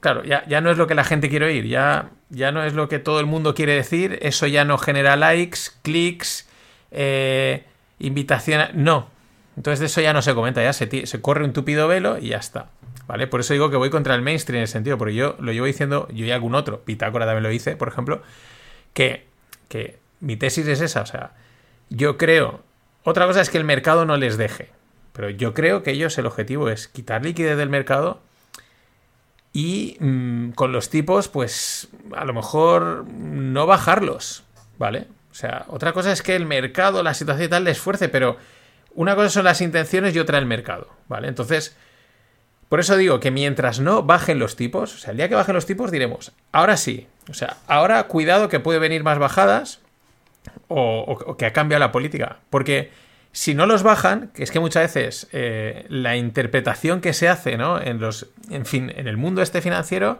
claro, 0.00 0.24
ya, 0.24 0.46
ya, 0.46 0.60
no 0.60 0.70
es 0.70 0.78
lo 0.78 0.86
que 0.86 0.94
la 0.94 1.04
gente 1.04 1.28
quiere 1.28 1.46
oír, 1.46 1.66
ya, 1.66 2.10
ya 2.28 2.52
no 2.52 2.62
es 2.64 2.74
lo 2.74 2.88
que 2.88 2.98
todo 2.98 3.20
el 3.20 3.26
mundo 3.26 3.54
quiere 3.54 3.74
decir, 3.74 4.18
eso 4.22 4.46
ya 4.46 4.64
no 4.64 4.78
genera 4.78 5.16
likes, 5.16 5.60
clics, 5.82 6.45
eh, 6.96 7.64
invitación. 7.98 8.62
No. 8.74 9.08
Entonces 9.56 9.80
de 9.80 9.86
eso 9.86 10.00
ya 10.00 10.12
no 10.12 10.22
se 10.22 10.34
comenta, 10.34 10.62
ya 10.62 10.72
se, 10.72 10.88
corre 11.20 11.44
un 11.44 11.52
tupido 11.52 11.88
velo 11.88 12.18
y 12.18 12.28
ya 12.28 12.38
está. 12.38 12.70
¿Vale? 13.06 13.26
Por 13.26 13.40
eso 13.40 13.52
digo 13.52 13.70
que 13.70 13.76
voy 13.76 13.90
contra 13.90 14.14
el 14.14 14.22
mainstream 14.22 14.56
en 14.56 14.62
el 14.62 14.68
sentido, 14.68 14.98
porque 14.98 15.14
yo 15.14 15.36
lo 15.38 15.52
llevo 15.52 15.66
diciendo, 15.66 16.08
yo 16.12 16.24
y 16.24 16.32
algún 16.32 16.54
otro, 16.54 16.80
Pitácora 16.80 17.24
también 17.24 17.44
lo 17.44 17.52
hice, 17.52 17.76
por 17.76 17.88
ejemplo, 17.88 18.20
que, 18.94 19.26
que 19.68 19.98
mi 20.20 20.36
tesis 20.36 20.66
es 20.66 20.80
esa. 20.80 21.02
O 21.02 21.06
sea, 21.06 21.32
yo 21.88 22.16
creo. 22.16 22.62
Otra 23.04 23.26
cosa 23.26 23.40
es 23.40 23.50
que 23.50 23.58
el 23.58 23.64
mercado 23.64 24.04
no 24.04 24.16
les 24.16 24.36
deje. 24.36 24.70
Pero 25.12 25.30
yo 25.30 25.54
creo 25.54 25.82
que 25.82 25.92
ellos 25.92 26.18
el 26.18 26.26
objetivo 26.26 26.68
es 26.68 26.88
quitar 26.88 27.24
liquidez 27.24 27.56
del 27.56 27.70
mercado 27.70 28.20
y 29.56 29.96
mm, 30.00 30.50
con 30.50 30.72
los 30.72 30.90
tipos, 30.90 31.28
pues 31.28 31.88
a 32.14 32.26
lo 32.26 32.34
mejor 32.34 33.06
no 33.08 33.66
bajarlos, 33.66 34.44
¿vale? 34.76 35.06
O 35.36 35.38
sea, 35.38 35.66
otra 35.68 35.92
cosa 35.92 36.12
es 36.12 36.22
que 36.22 36.34
el 36.34 36.46
mercado, 36.46 37.02
la 37.02 37.12
situación 37.12 37.44
y 37.44 37.48
tal 37.50 37.64
le 37.64 37.70
esfuerce, 37.72 38.08
pero 38.08 38.38
una 38.94 39.14
cosa 39.14 39.28
son 39.28 39.44
las 39.44 39.60
intenciones 39.60 40.16
y 40.16 40.18
otra 40.18 40.38
el 40.38 40.46
mercado, 40.46 40.88
¿vale? 41.08 41.28
Entonces, 41.28 41.76
por 42.70 42.80
eso 42.80 42.96
digo 42.96 43.20
que 43.20 43.30
mientras 43.30 43.78
no 43.78 44.02
bajen 44.02 44.38
los 44.38 44.56
tipos, 44.56 44.94
o 44.94 44.96
sea, 44.96 45.10
el 45.10 45.18
día 45.18 45.28
que 45.28 45.34
bajen 45.34 45.54
los 45.54 45.66
tipos 45.66 45.90
diremos, 45.90 46.32
ahora 46.52 46.78
sí, 46.78 47.06
o 47.28 47.34
sea, 47.34 47.58
ahora 47.66 48.02
cuidado 48.04 48.48
que 48.48 48.60
puede 48.60 48.78
venir 48.78 49.04
más 49.04 49.18
bajadas 49.18 49.80
o, 50.68 51.36
que 51.36 51.44
ha 51.44 51.52
cambiado 51.52 51.80
la 51.80 51.92
política, 51.92 52.38
porque 52.48 52.90
si 53.32 53.52
no 53.52 53.66
los 53.66 53.82
bajan, 53.82 54.30
que 54.32 54.42
es 54.42 54.50
que 54.50 54.58
muchas 54.58 54.84
veces 54.84 55.28
eh, 55.32 55.84
la 55.90 56.16
interpretación 56.16 57.02
que 57.02 57.12
se 57.12 57.28
hace, 57.28 57.58
¿no? 57.58 57.78
En 57.78 58.00
los, 58.00 58.30
en 58.48 58.64
fin, 58.64 58.90
en 58.96 59.06
el 59.06 59.18
mundo 59.18 59.42
este 59.42 59.60
financiero, 59.60 60.18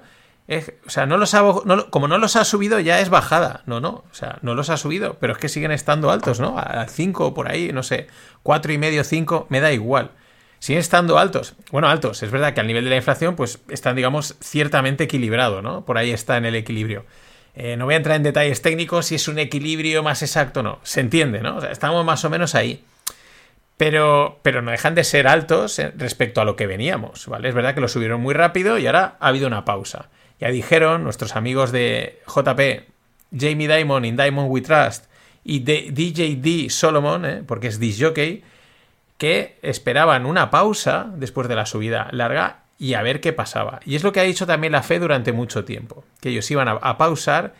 o 0.49 0.91
sea, 0.91 1.07
no 1.07 1.17
los 1.17 1.35
ha, 1.35 1.43
como 1.91 2.07
no 2.07 2.19
los 2.19 2.37
ha 2.37 2.45
subido 2.45 2.79
ya 2.79 3.00
es 3.00 3.09
bajada, 3.09 3.62
no, 3.67 3.81
no, 3.81 4.05
o 4.11 4.15
sea, 4.15 4.38
no 4.43 4.55
los 4.55 4.71
ha 4.71 4.76
subido, 4.76 5.17
pero 5.19 5.33
es 5.33 5.38
que 5.38 5.49
siguen 5.49 5.73
estando 5.73 6.11
altos, 6.11 6.38
¿no? 6.38 6.57
A 6.57 6.87
5 6.87 7.35
por 7.35 7.50
ahí, 7.50 7.73
no 7.73 7.83
sé, 7.83 8.07
cuatro 8.45 8.73
y 8.73 8.79
medio, 8.79 9.03
5, 9.03 9.47
me 9.49 9.61
da 9.61 9.73
igual. 9.73 10.12
Siguen 10.59 10.81
estando 10.81 11.19
altos. 11.19 11.55
Bueno, 11.71 11.88
altos. 11.88 12.23
Es 12.23 12.31
verdad 12.31 12.55
que 12.55 12.61
al 12.61 12.67
nivel 12.67 12.85
de 12.85 12.91
la 12.91 12.97
inflación, 12.97 13.37
pues 13.37 13.61
están, 13.69 13.95
digamos, 13.95 14.37
ciertamente 14.41 15.05
equilibrado, 15.05 15.62
¿no? 15.62 15.85
Por 15.85 15.99
ahí 15.99 16.12
está 16.12 16.38
en 16.38 16.47
el 16.47 16.55
equilibrio. 16.55 17.05
Eh, 17.55 17.76
no 17.76 17.85
voy 17.85 17.95
a 17.95 17.99
entrar 17.99 18.17
en 18.17 18.23
detalles 18.23 18.62
técnicos 18.62 19.07
si 19.07 19.15
es 19.15 19.29
un 19.29 19.38
equilibrio 19.38 20.03
más 20.03 20.23
exacto 20.23 20.61
o 20.61 20.62
no. 20.62 20.79
Se 20.83 21.00
entiende, 21.00 21.41
¿no? 21.41 21.57
O 21.57 21.61
sea, 21.61 21.71
estamos 21.71 22.05
más 22.05 22.25
o 22.25 22.31
menos 22.31 22.55
ahí. 22.55 22.85
Pero, 23.76 24.41
pero 24.43 24.62
no 24.62 24.71
dejan 24.71 24.95
de 24.95 25.05
ser 25.05 25.29
altos 25.29 25.79
eh, 25.79 25.93
respecto 25.97 26.41
a 26.41 26.45
lo 26.45 26.57
que 26.57 26.67
veníamos, 26.67 27.26
¿vale? 27.26 27.49
Es 27.49 27.55
verdad 27.55 27.75
que 27.75 27.83
lo 27.83 27.88
subieron 27.88 28.23
muy 28.23 28.33
rápido 28.33 28.79
y 28.79 28.87
ahora 28.87 29.17
ha 29.21 29.29
habido 29.29 29.47
una 29.47 29.67
pausa. 29.67 30.09
Ya 30.40 30.50
dijeron 30.50 31.05
nuestros 31.05 31.37
amigos 31.37 31.73
de 31.73 32.21
JP, 32.26 32.85
Jamie 33.37 33.69
Dimon 33.69 34.05
in 34.05 34.16
Diamond 34.16 34.50
We 34.50 34.61
Trust 34.61 35.07
y 35.45 35.61
de 35.61 35.90
DJ 35.93 36.37
D 36.37 36.71
Solomon, 36.71 37.25
¿eh? 37.25 37.43
porque 37.47 37.69
es 37.69 37.78
disjockey, 37.78 38.43
que 39.19 39.59
esperaban 39.62 40.26
una 40.26 40.50
pausa 40.50 41.11
después 41.16 41.49
de 41.49 41.57
la 41.57 41.66
subida 41.66 42.09
larga 42.12 42.64
y 42.78 42.95
a 42.95 43.02
ver 43.02 43.21
qué 43.21 43.33
pasaba. 43.33 43.81
Y 43.85 43.95
es 43.95 44.02
lo 44.02 44.12
que 44.12 44.21
ha 44.21 44.25
dicho 44.25 44.47
también 44.47 44.73
la 44.73 44.83
fe 44.83 44.99
durante 44.99 45.33
mucho 45.33 45.64
tiempo, 45.64 46.05
que 46.21 46.28
ellos 46.31 46.50
iban 46.50 46.69
a, 46.69 46.73
a 46.73 46.99
pausar 46.99 47.55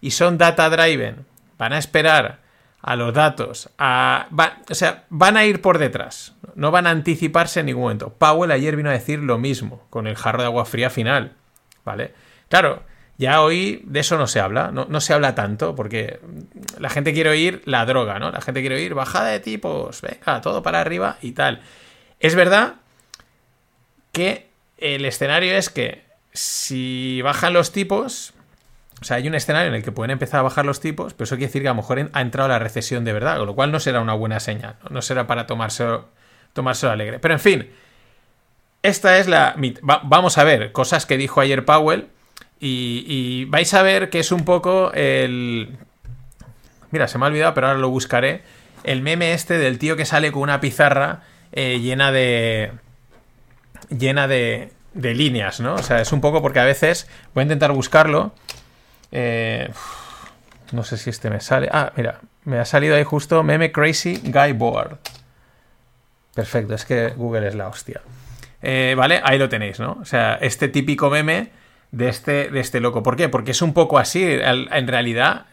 y 0.00 0.12
son 0.12 0.38
data 0.38 0.70
driven, 0.70 1.26
van 1.58 1.72
a 1.72 1.78
esperar 1.78 2.40
a 2.82 2.96
los 2.96 3.14
datos, 3.14 3.70
a, 3.78 4.28
o 4.68 4.74
sea, 4.74 5.04
van 5.08 5.36
a 5.36 5.44
ir 5.44 5.60
por 5.60 5.78
detrás, 5.78 6.34
no 6.56 6.72
van 6.72 6.88
a 6.88 6.90
anticiparse 6.90 7.60
en 7.60 7.66
ningún 7.66 7.84
momento. 7.84 8.12
Powell 8.14 8.50
ayer 8.50 8.74
vino 8.74 8.90
a 8.90 8.94
decir 8.94 9.20
lo 9.20 9.38
mismo 9.38 9.86
con 9.88 10.08
el 10.08 10.16
jarro 10.16 10.40
de 10.40 10.46
agua 10.46 10.64
fría 10.64 10.90
final, 10.90 11.32
¿vale? 11.84 12.12
Claro, 12.48 12.82
ya 13.18 13.40
hoy 13.40 13.82
de 13.84 14.00
eso 14.00 14.18
no 14.18 14.26
se 14.26 14.40
habla, 14.40 14.70
no, 14.72 14.86
no, 14.88 15.00
se 15.00 15.12
habla 15.12 15.34
tanto, 15.34 15.74
porque 15.74 16.20
la 16.78 16.90
gente 16.90 17.12
quiere 17.12 17.30
oír 17.30 17.62
la 17.66 17.84
droga, 17.86 18.18
¿no? 18.18 18.30
La 18.30 18.40
gente 18.40 18.60
quiere 18.60 18.76
oír 18.76 18.94
bajada 18.94 19.28
de 19.28 19.40
tipos, 19.40 20.00
venga, 20.00 20.40
todo 20.40 20.62
para 20.62 20.80
arriba 20.80 21.18
y 21.22 21.32
tal. 21.32 21.60
Es 22.20 22.34
verdad 22.34 22.74
que 24.12 24.48
el 24.78 25.04
escenario 25.04 25.54
es 25.54 25.70
que 25.70 26.04
si 26.32 27.20
bajan 27.22 27.52
los 27.52 27.72
tipos, 27.72 28.34
o 29.00 29.04
sea, 29.04 29.16
hay 29.16 29.28
un 29.28 29.34
escenario 29.34 29.68
en 29.68 29.74
el 29.74 29.82
que 29.82 29.92
pueden 29.92 30.10
empezar 30.10 30.40
a 30.40 30.42
bajar 30.42 30.64
los 30.64 30.80
tipos, 30.80 31.14
pero 31.14 31.24
eso 31.24 31.36
quiere 31.36 31.48
decir 31.48 31.62
que 31.62 31.68
a 31.68 31.72
lo 31.72 31.76
mejor 31.76 32.10
ha 32.12 32.20
entrado 32.20 32.48
la 32.48 32.58
recesión 32.58 33.04
de 33.04 33.12
verdad, 33.12 33.36
con 33.38 33.46
lo 33.46 33.54
cual 33.54 33.72
no 33.72 33.80
será 33.80 34.00
una 34.00 34.14
buena 34.14 34.40
señal, 34.40 34.76
no 34.90 35.02
será 35.02 35.26
para 35.26 35.46
tomárselo, 35.46 36.08
tomárselo 36.52 36.92
alegre. 36.92 37.18
Pero 37.18 37.34
en 37.34 37.40
fin, 37.40 37.70
esta 38.82 39.18
es 39.18 39.28
la... 39.28 39.56
vamos 39.82 40.38
a 40.38 40.44
ver 40.44 40.72
cosas 40.72 41.06
que 41.06 41.16
dijo 41.16 41.40
ayer 41.40 41.64
Powell 41.64 42.08
y, 42.60 43.44
vais 43.46 43.72
a 43.74 43.82
ver 43.82 44.10
que 44.10 44.20
es 44.20 44.32
un 44.32 44.44
poco 44.44 44.92
el... 44.94 45.78
Mira, 46.90 47.08
se 47.08 47.18
me 47.18 47.24
ha 47.24 47.28
olvidado, 47.28 47.54
pero 47.54 47.68
ahora 47.68 47.78
lo 47.78 47.88
buscaré. 47.88 48.42
El 48.84 49.02
meme 49.02 49.32
este 49.32 49.58
del 49.58 49.78
tío 49.78 49.96
que 49.96 50.04
sale 50.04 50.30
con 50.30 50.42
una 50.42 50.60
pizarra 50.60 51.22
eh, 51.52 51.80
llena 51.80 52.12
de... 52.12 52.72
llena 53.88 54.28
de, 54.28 54.70
de 54.94 55.14
líneas, 55.14 55.60
¿no? 55.60 55.74
O 55.74 55.82
sea, 55.82 56.00
es 56.00 56.12
un 56.12 56.20
poco 56.20 56.42
porque 56.42 56.60
a 56.60 56.64
veces 56.64 57.08
voy 57.34 57.42
a 57.42 57.44
intentar 57.44 57.72
buscarlo 57.72 58.32
eh, 59.12 59.70
no 60.72 60.82
sé 60.82 60.96
si 60.96 61.10
este 61.10 61.30
me 61.30 61.40
sale. 61.40 61.68
Ah, 61.70 61.92
mira, 61.96 62.20
me 62.44 62.58
ha 62.58 62.64
salido 62.64 62.96
ahí 62.96 63.04
justo 63.04 63.42
Meme 63.42 63.70
Crazy 63.70 64.20
Guy 64.24 64.52
Board. 64.52 64.98
Perfecto, 66.34 66.74
es 66.74 66.86
que 66.86 67.10
Google 67.10 67.46
es 67.46 67.54
la 67.54 67.68
hostia. 67.68 68.00
Eh, 68.62 68.94
vale, 68.96 69.20
ahí 69.24 69.38
lo 69.38 69.48
tenéis, 69.48 69.80
¿no? 69.80 69.98
O 70.00 70.04
sea, 70.04 70.34
este 70.34 70.68
típico 70.68 71.10
meme 71.10 71.50
de 71.90 72.08
este, 72.08 72.48
de 72.50 72.60
este 72.60 72.80
loco. 72.80 73.02
¿Por 73.02 73.16
qué? 73.16 73.28
Porque 73.28 73.50
es 73.50 73.62
un 73.62 73.74
poco 73.74 73.98
así, 73.98 74.24
en 74.24 74.88
realidad, 74.88 75.46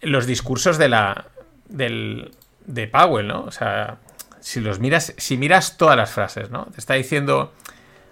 los 0.00 0.26
discursos 0.26 0.78
de 0.78 0.88
la. 0.88 1.26
Del, 1.68 2.30
de 2.66 2.86
Powell, 2.86 3.26
¿no? 3.26 3.42
O 3.42 3.50
sea, 3.50 3.98
si 4.40 4.60
los 4.60 4.78
miras, 4.78 5.14
si 5.16 5.36
miras 5.36 5.76
todas 5.76 5.96
las 5.96 6.10
frases, 6.10 6.50
¿no? 6.50 6.66
Te 6.66 6.78
está 6.78 6.94
diciendo 6.94 7.52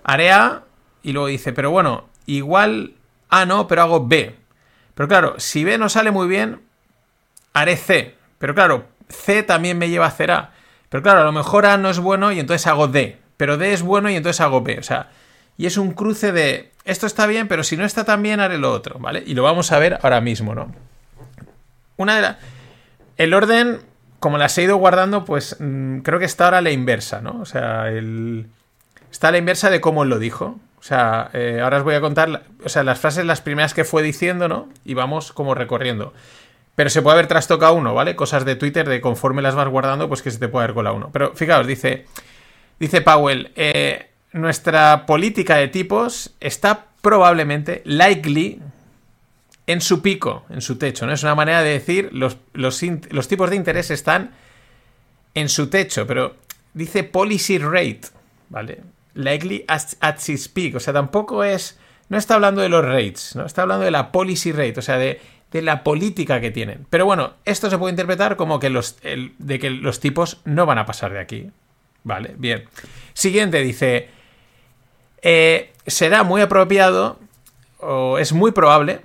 Area 0.03 0.63
y 1.03 1.13
luego 1.13 1.29
dice, 1.29 1.53
pero 1.53 1.71
bueno, 1.71 2.09
igual 2.27 2.95
a 3.29 3.47
no, 3.47 3.69
pero 3.69 3.83
hago 3.83 4.07
B. 4.07 4.35
Pero 4.95 5.09
claro, 5.09 5.35
si 5.39 5.65
B 5.65 5.79
no 5.79 5.89
sale 5.89 6.11
muy 6.11 6.29
bien, 6.29 6.63
haré 7.53 7.77
C. 7.77 8.17
Pero 8.39 8.55
claro, 8.55 8.87
C 9.09 9.43
también 9.43 9.79
me 9.79 9.89
lleva 9.89 10.07
a 10.07 10.09
hacer 10.09 10.31
A. 10.31 10.54
Pero 10.95 11.03
claro, 11.03 11.23
a 11.23 11.25
lo 11.25 11.33
mejor 11.33 11.67
A 11.67 11.77
no 11.77 11.91
es 11.91 11.99
bueno 11.99 12.31
y 12.31 12.39
entonces 12.39 12.69
hago 12.69 12.87
D. 12.87 13.19
Pero 13.37 13.57
D 13.57 13.73
es 13.73 13.83
bueno 13.83 14.09
y 14.11 14.15
entonces 14.15 14.41
hago 14.41 14.61
B. 14.61 14.79
O 14.79 14.83
sea, 14.85 15.09
y 15.57 15.67
es 15.67 15.77
un 15.77 15.91
cruce 15.91 16.31
de 16.31 16.71
esto 16.85 17.09
está 17.09 17.27
bien, 17.27 17.49
pero 17.49 17.65
si 17.65 17.77
no 17.77 17.85
está 17.85 18.05
tan 18.05 18.23
bien, 18.23 18.39
haré 18.39 18.59
lo 18.59 18.71
otro, 18.71 19.01
¿vale? 19.01 19.25
Y 19.27 19.35
lo 19.35 19.43
vamos 19.43 19.73
a 19.73 19.81
ver 19.81 19.99
ahora 20.03 20.21
mismo, 20.21 20.55
¿no? 20.55 20.73
Una 21.97 22.15
de 22.15 22.23
las. 22.23 22.37
El 23.17 23.35
orden, 23.35 23.81
como 24.21 24.39
las 24.39 24.57
he 24.57 24.63
ido 24.63 24.77
guardando, 24.77 25.25
pues 25.25 25.57
mm, 25.59 26.03
creo 26.03 26.21
que 26.21 26.27
está 26.27 26.45
ahora 26.45 26.61
la 26.61 26.71
inversa, 26.71 27.21
¿no? 27.21 27.41
O 27.41 27.45
sea, 27.45 27.89
el. 27.89 28.47
Está 29.11 29.27
a 29.27 29.33
la 29.33 29.39
inversa 29.39 29.71
de 29.71 29.81
cómo 29.81 30.05
lo 30.05 30.21
dijo. 30.21 30.61
O 30.79 30.83
sea, 30.85 31.29
eh, 31.33 31.59
ahora 31.61 31.79
os 31.79 31.83
voy 31.83 31.97
a 31.97 32.01
contar, 32.01 32.45
o 32.65 32.69
sea, 32.69 32.85
las 32.85 33.01
frases, 33.01 33.27
las 33.27 33.41
primeras 33.41 33.75
que 33.75 33.83
fue 33.83 34.05
diciendo, 34.05 34.47
¿no? 34.47 34.69
Y 34.85 34.95
vamos 34.95 35.33
como 35.33 35.57
recorriendo. 35.57 36.15
Pero 36.75 36.91
se 36.91 37.03
puede 37.03 37.15
haber 37.15 37.27
trastocado 37.29 37.75
uno, 37.75 37.95
¿vale? 37.95 38.17
Cosas 38.17 38.45
de 38.45 38.57
Twitter 38.57 38.89
de 38.89 39.01
conforme 39.01 39.43
las 39.43 39.55
vas 39.55 39.69
guardando, 39.69 40.09
pues 40.09 40.23
que 40.23 40.31
se 40.31 40.39
te 40.39 40.49
puede 40.49 40.65
haber 40.65 40.75
colado 40.75 40.97
uno. 40.97 41.11
Pero 41.13 41.35
fijaos, 41.35 41.67
dice, 41.67 42.07
dice 42.81 43.01
Powell, 43.01 43.53
eh, 43.55 44.11
nuestra 44.33 45.07
política 45.07 45.57
de 45.57 45.69
tipos 45.69 46.35
está 46.41 46.87
probablemente, 47.01 47.83
likely, 47.85 48.61
en 49.67 49.81
su 49.81 50.03
pico, 50.03 50.45
en 50.51 50.61
su 50.61 50.77
techo, 50.77 51.07
¿no? 51.07 51.13
Es 51.13 51.23
una 51.23 51.35
manera 51.35 51.63
de 51.63 51.71
decir, 51.71 52.11
los, 52.13 52.39
los, 52.53 52.79
tipos 53.29 53.51
de 53.51 53.57
interés 53.57 53.91
están 53.91 54.33
en 55.35 55.49
su 55.49 55.69
techo, 55.71 56.07
pero 56.07 56.37
dice 56.75 57.05
policy 57.05 57.59
rate, 57.59 58.03
¿vale? 58.49 58.83
likely 59.15 59.65
at, 59.69 59.95
at 60.01 60.19
its 60.29 60.49
peak. 60.49 60.75
O 60.77 60.81
sea, 60.81 60.93
tampoco 60.93 61.45
es. 61.45 61.79
No 62.09 62.19
está 62.19 62.35
hablando 62.35 62.61
de 62.61 62.69
los 62.69 62.85
rates, 62.85 63.35
¿no? 63.35 63.47
Está 63.47 63.63
hablando 63.63 63.85
de 63.85 63.91
la 63.91 64.13
policy 64.13 64.53
rate, 64.53 64.79
o 64.79 64.83
sea, 64.83 64.99
de, 64.99 65.21
la 65.63 65.85
política 65.85 66.41
que 66.41 66.51
tienen. 66.51 66.87
Pero 66.91 67.05
bueno, 67.07 67.35
esto 67.45 67.71
se 67.71 67.79
puede 67.79 67.93
interpretar 67.93 68.37
como 68.37 68.59
que 68.61 68.71
los, 68.71 68.97
de 69.03 69.59
que 69.59 69.71
los 69.71 70.01
tipos 70.01 70.41
no 70.45 70.67
van 70.67 70.79
a 70.79 70.87
pasar 70.87 71.13
de 71.13 71.21
aquí. 71.21 71.51
Vale, 72.03 72.35
bien. 72.37 72.65
Siguiente 73.13 73.61
dice. 73.63 74.09
Eh, 75.23 75.73
será 75.87 76.23
muy 76.23 76.43
apropiado, 76.43 77.19
o 77.79 78.19
es 78.19 78.33
muy 78.33 78.53
probable, 78.53 79.01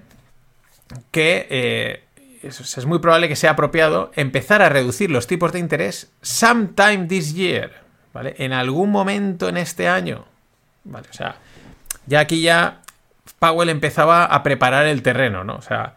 que. 1.12 1.48
Eh, 1.50 2.04
es 2.42 2.86
muy 2.86 3.00
probable 3.00 3.28
que 3.28 3.36
sea 3.36 3.52
apropiado 3.52 4.12
empezar 4.16 4.62
a 4.62 4.70
reducir 4.70 5.12
los 5.12 5.28
tipos 5.28 5.52
de 5.52 5.60
interés 5.60 6.10
sometime 6.22 7.06
this 7.08 7.34
year. 7.34 7.90
¿vale? 8.14 8.36
En 8.38 8.54
algún 8.54 8.92
momento 8.92 9.50
en 9.50 9.58
este 9.58 9.88
año, 9.88 10.26
¿vale? 10.84 11.08
O 11.10 11.14
sea, 11.14 11.36
ya 12.06 12.22
aquí 12.22 12.42
ya 12.42 12.82
Powell 13.40 13.70
empezaba 13.70 14.26
a 14.26 14.44
preparar 14.44 14.86
el 14.86 15.02
terreno, 15.02 15.44
¿no? 15.44 15.56
O 15.56 15.62
sea, 15.62 15.96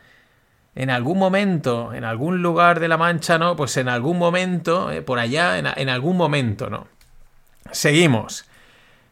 en 0.74 0.90
algún 0.90 1.18
momento, 1.18 1.92
en 1.92 2.04
algún 2.04 2.42
lugar 2.42 2.80
de 2.80 2.88
la 2.88 2.96
Mancha, 2.96 3.38
¿no? 3.38 3.56
Pues 3.56 3.76
en 3.76 3.88
algún 3.88 4.18
momento, 4.18 4.90
eh, 4.90 5.02
por 5.02 5.18
allá, 5.18 5.58
en, 5.58 5.88
algún 5.88 6.16
momento, 6.16 6.70
¿no? 6.70 6.86
Seguimos. 7.70 8.44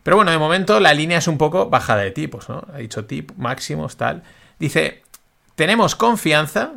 Pero 0.02 0.17
bueno, 0.17 0.31
de 0.31 0.38
momento 0.38 0.81
la 0.81 0.95
línea 0.95 1.19
es 1.19 1.29
un 1.29 1.37
poco 1.37 1.69
bajada 1.69 2.00
de 2.02 2.11
tipos, 2.11 2.49
¿no? 2.49 2.64
Ha 2.73 2.79
dicho 2.79 3.05
tip, 3.05 3.33
máximos, 3.37 3.97
tal. 3.97 4.23
Dice, 4.59 5.02
tenemos 5.55 5.95
confianza, 5.95 6.73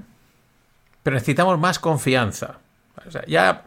pero 1.02 1.14
necesitamos 1.14 1.58
más 1.60 1.80
confianza. 1.80 2.60
O 3.08 3.12
sea, 3.12 3.24
ya 3.26 3.64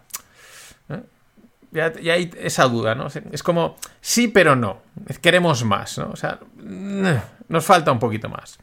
ya, 1.76 2.12
hay 2.12 2.30
esa 2.38 2.64
duda, 2.64 2.94
¿no? 2.94 3.08
Es 3.32 3.42
como, 3.42 3.76
sí, 4.00 4.28
pero 4.28 4.56
no. 4.56 4.80
Queremos 5.20 5.64
más, 5.64 5.98
¿no? 5.98 6.10
O 6.10 6.16
sea, 6.16 6.38
nos 6.56 7.64
falta 7.64 7.92
un 7.92 7.98
poquito 7.98 8.28
más. 8.28 8.58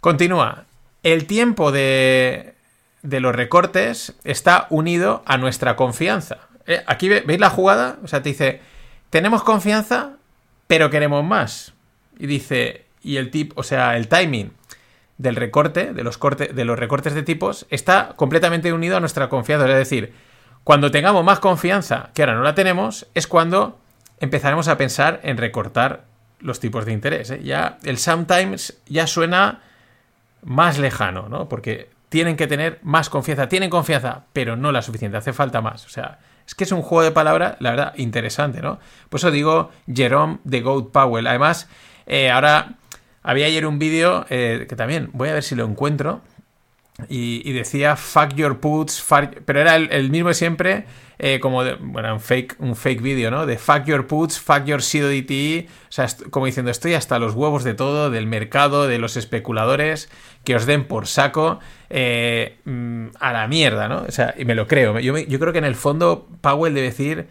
Continúa. 0.00 0.64
El 1.06 1.26
tiempo 1.26 1.70
de, 1.70 2.54
de 3.02 3.20
los 3.20 3.32
recortes 3.32 4.16
está 4.24 4.66
unido 4.70 5.22
a 5.24 5.38
nuestra 5.38 5.76
confianza. 5.76 6.38
Eh, 6.66 6.82
aquí 6.88 7.08
veis 7.08 7.38
la 7.38 7.48
jugada, 7.48 7.98
o 8.02 8.08
sea, 8.08 8.24
te 8.24 8.30
dice, 8.30 8.60
tenemos 9.10 9.44
confianza, 9.44 10.16
pero 10.66 10.90
queremos 10.90 11.24
más. 11.24 11.74
Y 12.18 12.26
dice, 12.26 12.86
y 13.04 13.18
el 13.18 13.30
tip, 13.30 13.56
o 13.56 13.62
sea, 13.62 13.96
el 13.96 14.08
timing 14.08 14.50
del 15.16 15.36
recorte, 15.36 15.92
de 15.92 16.02
los, 16.02 16.18
de 16.18 16.64
los 16.64 16.76
recortes 16.76 17.14
de 17.14 17.22
tipos, 17.22 17.66
está 17.70 18.14
completamente 18.16 18.72
unido 18.72 18.96
a 18.96 19.00
nuestra 19.00 19.28
confianza. 19.28 19.68
Es 19.68 19.76
decir, 19.76 20.12
cuando 20.64 20.90
tengamos 20.90 21.24
más 21.24 21.38
confianza, 21.38 22.10
que 22.14 22.22
ahora 22.22 22.34
no 22.34 22.42
la 22.42 22.56
tenemos, 22.56 23.06
es 23.14 23.28
cuando 23.28 23.78
empezaremos 24.18 24.66
a 24.66 24.76
pensar 24.76 25.20
en 25.22 25.36
recortar 25.36 26.02
los 26.40 26.58
tipos 26.58 26.84
de 26.84 26.90
interés. 26.90 27.30
¿eh? 27.30 27.40
Ya 27.44 27.78
el 27.84 27.96
sometimes 27.96 28.80
ya 28.88 29.06
suena 29.06 29.62
más 30.42 30.78
lejano, 30.78 31.28
¿no? 31.28 31.48
Porque 31.48 31.90
tienen 32.08 32.36
que 32.36 32.46
tener 32.46 32.78
más 32.82 33.10
confianza. 33.10 33.48
Tienen 33.48 33.70
confianza, 33.70 34.24
pero 34.32 34.56
no 34.56 34.72
la 34.72 34.82
suficiente, 34.82 35.16
hace 35.16 35.32
falta 35.32 35.60
más. 35.60 35.84
O 35.86 35.88
sea, 35.88 36.18
es 36.46 36.54
que 36.54 36.64
es 36.64 36.72
un 36.72 36.82
juego 36.82 37.02
de 37.02 37.10
palabras, 37.10 37.56
la 37.58 37.70
verdad, 37.70 37.94
interesante, 37.96 38.62
¿no? 38.62 38.78
Por 39.08 39.18
eso 39.18 39.30
digo 39.30 39.70
Jerome 39.92 40.38
de 40.44 40.60
Goat 40.60 40.90
Powell. 40.92 41.26
Además, 41.26 41.68
eh, 42.06 42.30
ahora 42.30 42.74
había 43.22 43.46
ayer 43.46 43.66
un 43.66 43.78
vídeo 43.78 44.24
eh, 44.30 44.66
que 44.68 44.76
también 44.76 45.10
voy 45.12 45.28
a 45.28 45.34
ver 45.34 45.42
si 45.42 45.56
lo 45.56 45.64
encuentro. 45.64 46.20
Y, 47.08 47.52
decía 47.52 47.94
fuck 47.94 48.34
your 48.36 48.58
puts, 48.58 49.04
pero 49.44 49.60
era 49.60 49.76
el, 49.76 50.10
mismo 50.10 50.28
de 50.28 50.34
siempre, 50.34 50.86
eh, 51.18 51.40
como 51.40 51.62
de, 51.62 51.74
bueno, 51.74 52.14
un 52.14 52.20
fake, 52.20 52.56
un 52.58 52.74
fake 52.74 53.02
vídeo, 53.02 53.30
¿no? 53.30 53.44
De 53.44 53.58
fuck 53.58 53.84
your 53.84 54.06
puts, 54.06 54.40
fuck 54.40 54.64
your 54.64 54.80
CODT, 54.80 55.68
o 55.68 55.92
sea, 55.92 56.06
como 56.30 56.46
diciendo, 56.46 56.70
estoy 56.70 56.94
hasta 56.94 57.18
los 57.18 57.34
huevos 57.34 57.64
de 57.64 57.74
todo, 57.74 58.08
del 58.08 58.26
mercado, 58.26 58.86
de 58.88 58.98
los 58.98 59.18
especuladores, 59.18 60.08
que 60.42 60.56
os 60.56 60.64
den 60.64 60.86
por 60.86 61.06
saco 61.06 61.60
eh, 61.90 62.56
mm, 62.64 63.08
a 63.20 63.32
la 63.32 63.46
mierda, 63.46 63.88
¿no? 63.88 64.04
O 64.08 64.10
sea, 64.10 64.34
y 64.38 64.46
me 64.46 64.54
lo 64.54 64.66
creo. 64.66 64.98
Yo, 64.98 65.18
yo 65.18 65.38
creo 65.38 65.52
que 65.52 65.58
en 65.58 65.66
el 65.66 65.74
fondo 65.74 66.30
Powell 66.40 66.72
debe 66.72 66.86
decir, 66.86 67.26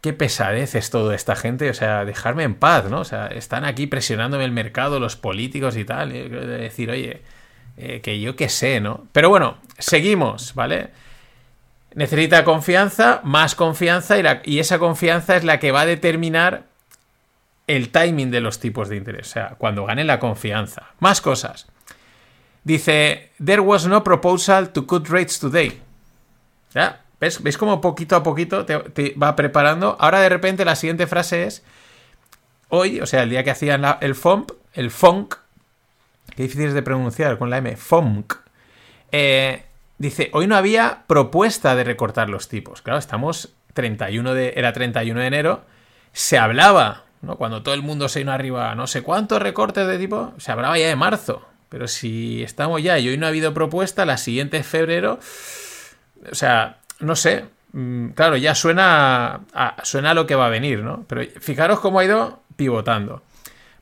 qué 0.00 0.12
pesadez 0.12 0.76
es 0.76 0.90
todo 0.90 1.12
esta 1.12 1.34
gente, 1.34 1.70
o 1.70 1.74
sea, 1.74 2.04
dejarme 2.04 2.44
en 2.44 2.54
paz, 2.54 2.88
¿no? 2.88 3.00
O 3.00 3.04
sea, 3.04 3.26
están 3.26 3.64
aquí 3.64 3.88
presionándome 3.88 4.44
el 4.44 4.52
mercado, 4.52 5.00
los 5.00 5.16
políticos 5.16 5.76
y 5.76 5.84
tal, 5.84 6.14
y 6.14 6.28
decir, 6.28 6.92
oye 6.92 7.22
eh, 7.76 8.00
que 8.00 8.20
yo 8.20 8.36
qué 8.36 8.48
sé, 8.48 8.80
¿no? 8.80 9.06
Pero 9.12 9.28
bueno, 9.28 9.58
seguimos, 9.78 10.54
¿vale? 10.54 10.90
Necesita 11.94 12.44
confianza, 12.44 13.20
más 13.24 13.54
confianza, 13.54 14.16
y, 14.44 14.58
esa 14.58 14.78
confianza 14.78 15.36
es 15.36 15.44
la 15.44 15.58
que 15.58 15.72
va 15.72 15.82
a 15.82 15.86
determinar 15.86 16.64
el 17.66 17.90
timing 17.90 18.30
de 18.30 18.40
los 18.40 18.60
tipos 18.60 18.88
de 18.88 18.96
interés. 18.96 19.28
O 19.28 19.30
sea, 19.30 19.54
cuando 19.58 19.86
gane 19.86 20.04
la 20.04 20.18
confianza. 20.18 20.90
Más 20.98 21.20
cosas. 21.20 21.66
Dice, 22.64 23.30
there 23.44 23.60
was 23.60 23.86
no 23.86 24.02
proposal 24.02 24.70
to 24.70 24.86
cut 24.86 25.08
rates 25.08 25.38
today. 25.38 25.80
¿Ya? 26.74 27.02
¿Ves? 27.20 27.42
¿Veis 27.42 27.56
cómo 27.56 27.80
poquito 27.80 28.16
a 28.16 28.22
poquito 28.22 28.64
te, 28.64 29.14
va 29.20 29.36
preparando? 29.36 29.96
Ahora 30.00 30.20
de 30.20 30.28
repente 30.28 30.64
la 30.64 30.76
siguiente 30.76 31.06
frase 31.06 31.44
es, 31.44 31.62
hoy, 32.68 33.00
o 33.00 33.06
sea, 33.06 33.22
el 33.22 33.30
día 33.30 33.44
que 33.44 33.50
hacían 33.50 33.84
el 34.00 34.14
FOMP, 34.14 34.50
el 34.72 34.90
FONC, 34.90 35.38
Qué 36.36 36.42
difícil 36.44 36.68
es 36.68 36.74
de 36.74 36.82
pronunciar 36.82 37.38
con 37.38 37.50
la 37.50 37.58
M. 37.58 37.76
FOMC. 37.76 38.36
Eh, 39.12 39.64
dice, 39.98 40.30
hoy 40.32 40.46
no 40.46 40.56
había 40.56 41.04
propuesta 41.06 41.74
de 41.76 41.84
recortar 41.84 42.28
los 42.28 42.48
tipos. 42.48 42.82
Claro, 42.82 42.98
estamos 42.98 43.54
31 43.74 44.34
de, 44.34 44.54
era 44.56 44.72
31 44.72 45.20
de 45.20 45.26
enero. 45.26 45.64
Se 46.12 46.38
hablaba, 46.38 47.04
¿no? 47.22 47.36
Cuando 47.36 47.62
todo 47.62 47.74
el 47.74 47.82
mundo 47.82 48.08
se 48.08 48.20
vino 48.20 48.32
arriba, 48.32 48.74
no 48.74 48.86
sé 48.86 49.02
cuántos 49.02 49.40
recortes 49.40 49.86
de 49.86 49.98
tipo, 49.98 50.32
se 50.38 50.52
hablaba 50.52 50.78
ya 50.78 50.88
de 50.88 50.96
marzo. 50.96 51.46
Pero 51.68 51.88
si 51.88 52.42
estamos 52.42 52.82
ya 52.82 52.98
y 52.98 53.08
hoy 53.08 53.16
no 53.16 53.26
ha 53.26 53.30
habido 53.30 53.54
propuesta, 53.54 54.04
la 54.04 54.16
siguiente 54.16 54.58
es 54.58 54.66
febrero. 54.66 55.18
O 56.30 56.34
sea, 56.34 56.78
no 57.00 57.16
sé. 57.16 57.46
Mm, 57.72 58.10
claro, 58.10 58.36
ya 58.36 58.54
suena 58.54 59.40
suena 59.82 60.10
a 60.10 60.14
lo 60.14 60.26
que 60.26 60.36
va 60.36 60.46
a 60.46 60.50
venir, 60.50 60.80
¿no? 60.80 61.04
Pero 61.08 61.22
fijaros 61.40 61.80
cómo 61.80 61.98
ha 61.98 62.04
ido 62.04 62.40
pivotando. 62.56 63.22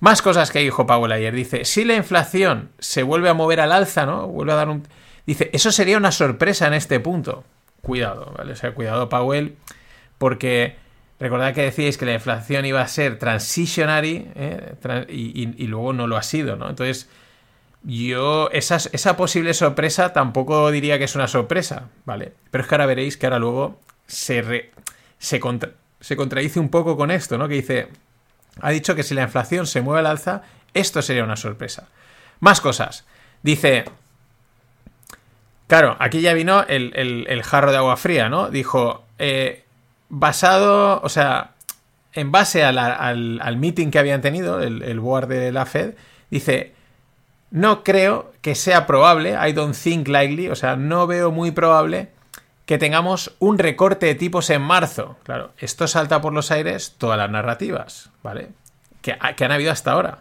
Más 0.02 0.20
cosas 0.20 0.50
que 0.50 0.58
dijo 0.58 0.84
Powell 0.84 1.12
ayer. 1.12 1.32
Dice, 1.32 1.64
si 1.64 1.84
la 1.84 1.94
inflación 1.94 2.70
se 2.80 3.04
vuelve 3.04 3.28
a 3.28 3.34
mover 3.34 3.60
al 3.60 3.70
alza, 3.70 4.04
¿no? 4.04 4.26
Vuelve 4.26 4.50
a 4.50 4.56
dar 4.56 4.68
un... 4.68 4.82
Dice, 5.26 5.48
eso 5.52 5.70
sería 5.70 5.96
una 5.96 6.10
sorpresa 6.10 6.66
en 6.66 6.74
este 6.74 6.98
punto. 6.98 7.44
Cuidado, 7.82 8.34
¿vale? 8.36 8.54
O 8.54 8.56
sea, 8.56 8.74
cuidado, 8.74 9.08
Powell, 9.08 9.54
porque 10.18 10.74
recordad 11.20 11.54
que 11.54 11.62
decíais 11.62 11.98
que 11.98 12.06
la 12.06 12.14
inflación 12.14 12.64
iba 12.66 12.80
a 12.82 12.88
ser 12.88 13.16
transitionary 13.20 14.28
¿eh? 14.34 15.06
y, 15.08 15.66
luego 15.68 15.92
no 15.92 16.08
lo 16.08 16.16
ha 16.16 16.24
sido, 16.24 16.56
¿no? 16.56 16.68
Entonces, 16.68 17.08
yo, 17.84 18.50
esa, 18.50 19.16
posible 19.16 19.54
sorpresa 19.54 20.12
tampoco 20.12 20.72
diría 20.72 20.98
que 20.98 21.04
es 21.04 21.14
una 21.14 21.28
sorpresa, 21.28 21.90
¿vale? 22.06 22.32
Pero 22.50 22.62
es 22.62 22.68
que 22.68 22.74
ahora 22.74 22.86
veréis 22.86 23.16
que 23.16 23.26
ahora 23.26 23.38
luego 23.38 23.78
se, 24.08 24.42
se, 25.18 25.40
se 26.00 26.16
contradice 26.16 26.58
un 26.58 26.70
poco 26.70 26.96
con 26.96 27.12
esto, 27.12 27.38
¿no? 27.38 27.46
Que 27.46 27.54
dice, 27.54 27.88
ha 28.60 28.70
dicho 28.70 28.94
que 28.94 29.02
si 29.02 29.14
la 29.14 29.22
inflación 29.22 29.66
se 29.66 29.80
mueve 29.80 30.00
al 30.00 30.06
alza, 30.06 30.42
esto 30.74 31.02
sería 31.02 31.24
una 31.24 31.36
sorpresa. 31.36 31.88
Más 32.40 32.60
cosas. 32.60 33.04
Dice, 33.42 33.84
claro, 35.66 35.96
aquí 35.98 36.20
ya 36.20 36.34
vino 36.34 36.64
el, 36.66 37.42
jarro 37.44 37.70
de 37.72 37.78
agua 37.78 37.96
fría, 37.96 38.28
¿no? 38.28 38.50
Dijo, 38.50 39.04
eh, 39.18 39.64
basado, 40.08 41.00
o 41.02 41.08
sea, 41.08 41.52
en 42.12 42.30
base 42.30 42.64
al, 42.64 42.78
al, 42.78 43.56
meeting 43.56 43.90
que 43.90 43.98
habían 43.98 44.20
tenido, 44.20 44.60
el, 44.60 44.82
el 44.82 45.00
board 45.00 45.28
de 45.28 45.52
la 45.52 45.66
Fed, 45.66 45.94
dice, 46.30 46.74
no 47.50 47.84
creo 47.84 48.32
que 48.42 48.54
sea 48.54 48.86
probable, 48.86 49.36
I 49.40 49.52
don't 49.52 49.76
think 49.76 50.08
likely, 50.08 50.48
o 50.48 50.56
sea, 50.56 50.76
no 50.76 51.06
veo 51.06 51.30
muy 51.30 51.50
probable 51.50 52.10
que 52.66 52.78
tengamos 52.78 53.34
un 53.38 53.58
recorte 53.58 54.06
de 54.06 54.14
tipos 54.14 54.50
en 54.50 54.62
marzo. 54.62 55.16
Claro, 55.24 55.52
esto 55.58 55.88
salta 55.88 56.20
por 56.20 56.32
los 56.32 56.50
aires 56.50 56.94
todas 56.98 57.18
las 57.18 57.30
narrativas, 57.30 58.10
¿vale? 58.22 58.50
Que, 59.00 59.16
han 59.20 59.52
habido 59.52 59.72
hasta 59.72 59.92
ahora. 59.92 60.18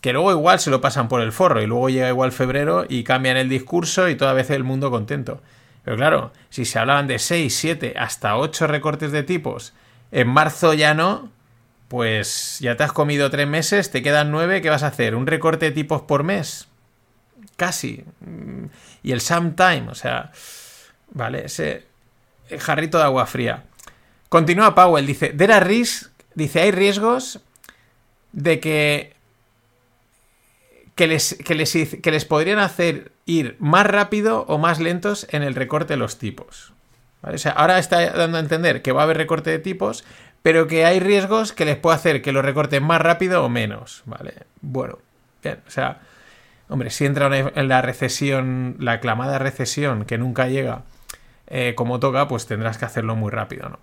Que 0.00 0.12
luego 0.12 0.30
igual 0.32 0.60
se 0.60 0.70
lo 0.70 0.80
pasan 0.80 1.08
por 1.08 1.20
el 1.20 1.32
forro 1.32 1.62
y 1.62 1.66
luego 1.66 1.88
llega 1.88 2.08
igual 2.08 2.30
febrero 2.30 2.84
y 2.88 3.04
cambian 3.04 3.36
el 3.36 3.48
discurso 3.48 4.08
y 4.08 4.14
toda 4.14 4.34
vez 4.34 4.50
el 4.50 4.62
mundo 4.62 4.90
contento. 4.90 5.40
Pero 5.84 5.96
claro, 5.96 6.32
si 6.48 6.64
se 6.64 6.78
hablaban 6.78 7.06
de 7.06 7.18
6, 7.18 7.54
7, 7.54 7.94
hasta 7.98 8.36
8 8.36 8.66
recortes 8.66 9.12
de 9.12 9.22
tipos, 9.22 9.74
en 10.12 10.28
marzo 10.28 10.74
ya 10.74 10.94
no, 10.94 11.30
pues 11.88 12.58
ya 12.60 12.76
te 12.76 12.84
has 12.84 12.92
comido 12.92 13.30
3 13.30 13.48
meses, 13.48 13.90
te 13.90 14.02
quedan 14.02 14.30
9, 14.30 14.62
¿qué 14.62 14.70
vas 14.70 14.82
a 14.82 14.88
hacer? 14.88 15.14
¿Un 15.14 15.26
recorte 15.26 15.66
de 15.66 15.72
tipos 15.72 16.02
por 16.02 16.22
mes? 16.22 16.68
Casi. 17.56 18.04
Y 19.02 19.12
el 19.12 19.20
sometime, 19.20 19.86
o 19.90 19.94
sea, 19.94 20.32
¿vale? 21.14 21.46
Ese 21.46 21.84
jarrito 22.58 22.98
de 22.98 23.04
agua 23.04 23.26
fría. 23.26 23.64
Continúa 24.28 24.74
Powell, 24.74 25.06
dice, 25.06 25.28
there 25.30 25.58
risk, 25.60 26.10
dice, 26.34 26.60
hay 26.60 26.70
riesgos 26.70 27.40
de 28.32 28.60
que 28.60 29.14
que 30.94 31.06
les, 31.06 31.36
que, 31.44 31.54
les, 31.54 31.72
que 31.72 32.10
les 32.10 32.24
podrían 32.24 32.58
hacer 32.58 33.12
ir 33.26 33.56
más 33.58 33.86
rápido 33.86 34.44
o 34.48 34.58
más 34.58 34.78
lentos 34.78 35.26
en 35.30 35.42
el 35.42 35.54
recorte 35.54 35.94
de 35.94 35.98
los 35.98 36.18
tipos. 36.18 36.72
O 37.22 37.38
sea, 37.38 37.52
ahora 37.52 37.78
está 37.78 38.10
dando 38.10 38.36
a 38.36 38.40
entender 38.40 38.82
que 38.82 38.92
va 38.92 39.00
a 39.00 39.04
haber 39.04 39.16
recorte 39.16 39.50
de 39.50 39.58
tipos, 39.58 40.04
pero 40.42 40.66
que 40.66 40.84
hay 40.84 41.00
riesgos 41.00 41.52
que 41.52 41.64
les 41.64 41.76
puede 41.76 41.96
hacer 41.96 42.22
que 42.22 42.32
lo 42.32 42.42
recorten 42.42 42.84
más 42.84 43.00
rápido 43.00 43.44
o 43.44 43.48
menos. 43.48 44.02
¿Vale? 44.04 44.34
Bueno, 44.60 44.98
bien, 45.42 45.60
o 45.66 45.70
sea, 45.70 46.00
hombre, 46.68 46.90
si 46.90 47.06
entra 47.06 47.34
en 47.36 47.68
la 47.68 47.82
recesión, 47.82 48.76
la 48.78 48.92
aclamada 48.92 49.38
recesión 49.38 50.04
que 50.04 50.18
nunca 50.18 50.48
llega, 50.48 50.82
eh, 51.46 51.74
como 51.76 52.00
toca, 52.00 52.28
pues 52.28 52.46
tendrás 52.46 52.78
que 52.78 52.84
hacerlo 52.84 53.16
muy 53.16 53.30
rápido, 53.30 53.68
¿no? 53.68 53.78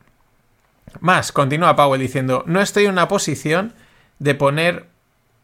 Más, 0.99 1.31
continúa 1.31 1.75
Powell 1.75 2.01
diciendo, 2.01 2.43
no 2.47 2.61
estoy 2.61 2.85
en 2.85 2.91
una 2.91 3.07
posición 3.07 3.73
de 4.19 4.35
poner 4.35 4.87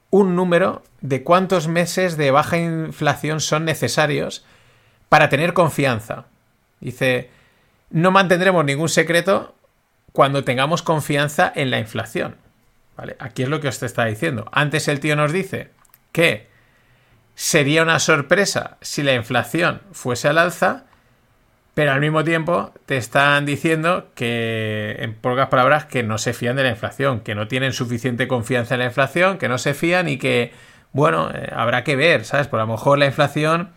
un 0.09 0.35
número 0.35 0.83
de 1.01 1.23
cuántos 1.23 1.67
meses 1.67 2.17
de 2.17 2.31
baja 2.31 2.57
inflación 2.57 3.39
son 3.39 3.65
necesarios 3.65 4.45
para 5.09 5.29
tener 5.29 5.53
confianza. 5.53 6.25
Dice, 6.79 7.29
no 7.89 8.11
mantendremos 8.11 8.65
ningún 8.65 8.89
secreto 8.89 9.55
cuando 10.11 10.43
tengamos 10.43 10.81
confianza 10.81 11.51
en 11.55 11.71
la 11.71 11.79
inflación. 11.79 12.35
¿Vale? 12.95 13.15
Aquí 13.19 13.43
es 13.43 13.49
lo 13.49 13.61
que 13.61 13.67
os 13.67 13.81
está 13.83 14.05
diciendo. 14.05 14.49
Antes 14.51 14.87
el 14.87 14.99
tío 14.99 15.15
nos 15.15 15.31
dice 15.31 15.69
que 16.11 16.47
sería 17.35 17.83
una 17.83 17.99
sorpresa 17.99 18.77
si 18.81 19.03
la 19.03 19.13
inflación 19.13 19.81
fuese 19.91 20.27
al 20.27 20.39
alza 20.39 20.85
pero 21.77 21.91
al 21.91 22.01
mismo 22.01 22.23
tiempo 22.23 22.73
te 22.87 22.97
están 22.97 23.45
diciendo 23.45 24.09
que, 24.15 24.95
en 24.97 25.13
pocas 25.13 25.49
palabras, 25.49 25.85
que 25.85 26.01
no 26.01 26.17
se 26.17 26.33
fían 26.33 26.55
de 26.55 26.63
la 26.63 26.69
inflación, 26.69 27.19
que 27.19 27.35
no 27.35 27.47
tienen 27.47 27.71
suficiente 27.71 28.27
confianza 28.27 28.73
en 28.73 28.79
la 28.79 28.87
inflación, 28.87 29.37
que 29.37 29.47
no 29.47 29.59
se 29.59 29.75
fían 29.75 30.09
y 30.09 30.17
que, 30.17 30.53
bueno, 30.91 31.29
eh, 31.31 31.51
habrá 31.55 31.83
que 31.83 31.95
ver, 31.95 32.25
¿sabes? 32.25 32.47
Por 32.47 32.59
a 32.59 32.63
lo 32.63 32.71
mejor 32.71 32.97
la 32.97 33.05
inflación, 33.05 33.73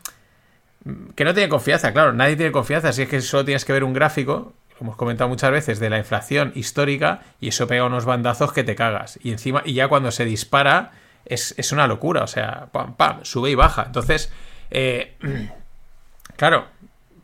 mm, 0.84 1.10
que 1.10 1.26
no 1.26 1.34
tiene 1.34 1.50
confianza, 1.50 1.92
claro, 1.92 2.14
nadie 2.14 2.36
tiene 2.36 2.52
confianza, 2.52 2.90
si 2.94 3.02
es 3.02 3.08
que 3.10 3.20
solo 3.20 3.44
tienes 3.44 3.66
que 3.66 3.74
ver 3.74 3.84
un 3.84 3.92
gráfico, 3.92 4.54
como 4.78 4.92
hemos 4.92 4.96
comentado 4.96 5.28
muchas 5.28 5.50
veces, 5.50 5.78
de 5.78 5.90
la 5.90 5.98
inflación 5.98 6.52
histórica 6.54 7.20
y 7.38 7.48
eso 7.48 7.66
pega 7.66 7.84
unos 7.84 8.06
bandazos 8.06 8.54
que 8.54 8.64
te 8.64 8.76
cagas. 8.76 9.18
Y 9.22 9.30
encima, 9.30 9.60
y 9.62 9.74
ya 9.74 9.88
cuando 9.88 10.10
se 10.10 10.24
dispara, 10.24 10.92
es, 11.26 11.70
una 11.70 11.86
locura, 11.86 12.22
o 12.22 12.28
sea, 12.28 12.68
pam, 12.72 12.96
pam, 12.96 13.26
sube 13.26 13.50
y 13.50 13.54
baja. 13.54 13.84
Entonces, 13.84 14.32
eh, 14.70 15.18
claro, 16.38 16.64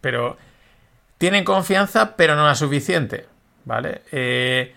pero 0.02 0.36
tienen 1.18 1.44
confianza, 1.44 2.16
pero 2.16 2.37
no 2.37 2.46
la 2.46 2.55
suficiente. 2.55 3.26
¿Vale? 3.64 4.02
Eh, 4.12 4.74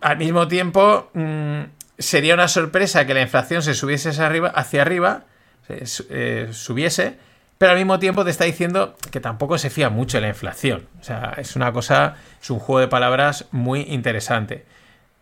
al 0.00 0.18
mismo 0.18 0.46
tiempo, 0.46 1.10
mm, 1.14 1.60
sería 1.98 2.34
una 2.34 2.48
sorpresa 2.48 3.06
que 3.06 3.14
la 3.14 3.22
inflación 3.22 3.62
se 3.62 3.74
subiese 3.74 4.10
hacia 4.10 4.82
arriba, 4.82 5.24
eh, 5.68 6.48
subiese, 6.52 7.16
pero 7.58 7.72
al 7.72 7.78
mismo 7.78 7.98
tiempo 7.98 8.24
te 8.24 8.30
está 8.30 8.44
diciendo 8.44 8.96
que 9.10 9.20
tampoco 9.20 9.58
se 9.58 9.70
fía 9.70 9.90
mucho 9.90 10.16
de 10.16 10.22
la 10.22 10.28
inflación. 10.28 10.88
O 11.00 11.04
sea, 11.04 11.34
es 11.36 11.56
una 11.56 11.72
cosa, 11.72 12.16
es 12.40 12.50
un 12.50 12.58
juego 12.58 12.80
de 12.80 12.88
palabras 12.88 13.46
muy 13.50 13.82
interesante. 13.82 14.64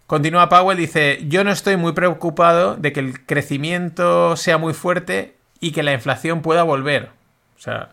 Continúa 0.07 0.49
Powell, 0.49 0.79
dice, 0.79 1.19
yo 1.29 1.45
no 1.45 1.51
estoy 1.51 1.77
muy 1.77 1.93
preocupado 1.93 2.77
de 2.77 2.93
que 2.93 3.01
el 3.01 3.27
crecimiento 3.27 4.37
sea 4.37 4.57
muy 4.57 4.73
fuerte 4.73 5.37
y 5.61 5.73
que 5.73 5.83
la 5.83 5.93
inflación 5.93 6.41
pueda 6.41 6.63
volver. 6.63 7.11
O 7.57 7.61
sea, 7.61 7.91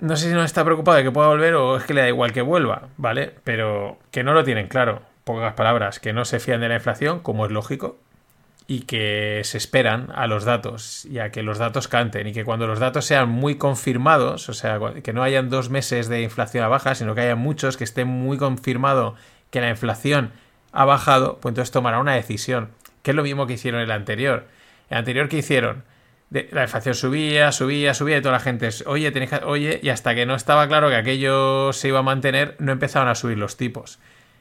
no 0.00 0.16
sé 0.16 0.28
si 0.28 0.34
no 0.34 0.44
está 0.44 0.64
preocupado 0.64 0.98
de 0.98 1.04
que 1.04 1.10
pueda 1.10 1.28
volver 1.28 1.54
o 1.54 1.76
es 1.76 1.84
que 1.84 1.94
le 1.94 2.02
da 2.02 2.08
igual 2.08 2.32
que 2.32 2.42
vuelva, 2.42 2.88
¿vale? 2.96 3.34
Pero 3.44 3.98
que 4.10 4.24
no 4.24 4.34
lo 4.34 4.44
tienen 4.44 4.68
claro, 4.68 5.02
pocas 5.24 5.54
palabras, 5.54 6.00
que 6.00 6.12
no 6.12 6.24
se 6.24 6.40
fían 6.40 6.60
de 6.60 6.68
la 6.68 6.76
inflación, 6.76 7.20
como 7.20 7.46
es 7.46 7.52
lógico, 7.52 7.98
y 8.66 8.80
que 8.80 9.42
se 9.44 9.58
esperan 9.58 10.08
a 10.14 10.26
los 10.26 10.44
datos 10.44 11.04
y 11.04 11.18
a 11.18 11.30
que 11.30 11.42
los 11.42 11.58
datos 11.58 11.88
canten 11.88 12.26
y 12.26 12.32
que 12.32 12.44
cuando 12.44 12.66
los 12.66 12.78
datos 12.78 13.04
sean 13.04 13.28
muy 13.28 13.56
confirmados, 13.56 14.48
o 14.48 14.54
sea, 14.54 14.78
que 15.02 15.12
no 15.12 15.22
hayan 15.22 15.50
dos 15.50 15.68
meses 15.68 16.08
de 16.08 16.22
inflación 16.22 16.64
a 16.64 16.68
baja, 16.68 16.94
sino 16.94 17.14
que 17.14 17.22
haya 17.22 17.36
muchos 17.36 17.76
que 17.76 17.84
estén 17.84 18.08
muy 18.08 18.38
confirmado 18.38 19.16
que 19.50 19.60
la 19.60 19.70
inflación 19.70 20.32
ha 20.72 20.84
bajado, 20.84 21.38
pues 21.40 21.52
entonces 21.52 21.70
tomará 21.70 21.98
una 21.98 22.14
decisión, 22.14 22.70
que 23.02 23.10
es 23.10 23.16
lo 23.16 23.22
mismo 23.22 23.46
que 23.46 23.52
hicieron 23.54 23.80
el 23.80 23.90
anterior. 23.90 24.46
El 24.88 24.98
anterior 24.98 25.28
que 25.28 25.38
hicieron, 25.38 25.84
la 26.30 26.62
inflación 26.62 26.94
subía, 26.94 27.52
subía, 27.52 27.94
subía 27.94 28.16
y 28.16 28.20
toda 28.20 28.32
la 28.32 28.40
gente, 28.40 28.68
oye, 28.86 29.10
tenéis 29.12 29.30
que, 29.30 29.44
oye, 29.44 29.80
y 29.82 29.88
hasta 29.90 30.14
que 30.14 30.26
no 30.26 30.34
estaba 30.34 30.66
claro 30.66 30.88
que 30.88 30.96
aquello 30.96 31.72
se 31.72 31.88
iba 31.88 32.00
a 32.00 32.02
mantener, 32.02 32.56
no 32.58 32.72
empezaban 32.72 33.08
a 33.08 33.14
subir 33.14 33.38
los 33.38 33.56
tipos. 33.56 33.98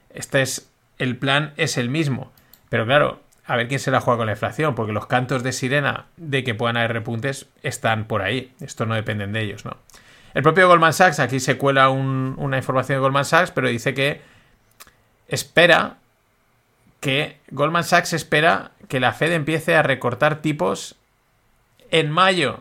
Este 0.09 0.41
es, 0.41 0.71
el 0.97 1.17
plan 1.17 1.53
es 1.57 1.77
el 1.77 1.89
mismo, 1.89 2.31
pero 2.69 2.85
claro, 2.85 3.19
a 3.45 3.55
ver 3.55 3.67
quién 3.67 3.79
se 3.79 3.91
la 3.91 3.99
juega 3.99 4.17
con 4.17 4.25
la 4.27 4.33
inflación, 4.33 4.73
porque 4.73 4.93
los 4.93 5.05
cantos 5.07 5.43
de 5.43 5.51
sirena 5.51 6.05
de 6.17 6.43
que 6.43 6.55
puedan 6.55 6.77
haber 6.77 6.93
repuntes 6.93 7.47
están 7.61 8.05
por 8.05 8.21
ahí. 8.21 8.53
Esto 8.61 8.85
no 8.85 8.95
dependen 8.95 9.33
de 9.33 9.41
ellos, 9.41 9.65
¿no? 9.65 9.77
El 10.33 10.41
propio 10.41 10.67
Goldman 10.67 10.93
Sachs, 10.93 11.19
aquí 11.19 11.39
se 11.39 11.57
cuela 11.57 11.89
una 11.89 12.57
información 12.57 12.97
de 12.97 13.01
Goldman 13.01 13.25
Sachs, 13.25 13.51
pero 13.51 13.67
dice 13.67 13.93
que 13.93 14.21
espera 15.27 15.97
que 17.01 17.37
Goldman 17.51 17.83
Sachs 17.83 18.13
espera 18.13 18.71
que 18.87 18.99
la 18.99 19.13
Fed 19.13 19.33
empiece 19.33 19.75
a 19.75 19.83
recortar 19.83 20.41
tipos 20.41 20.95
en 21.93 22.09
mayo. 22.09 22.59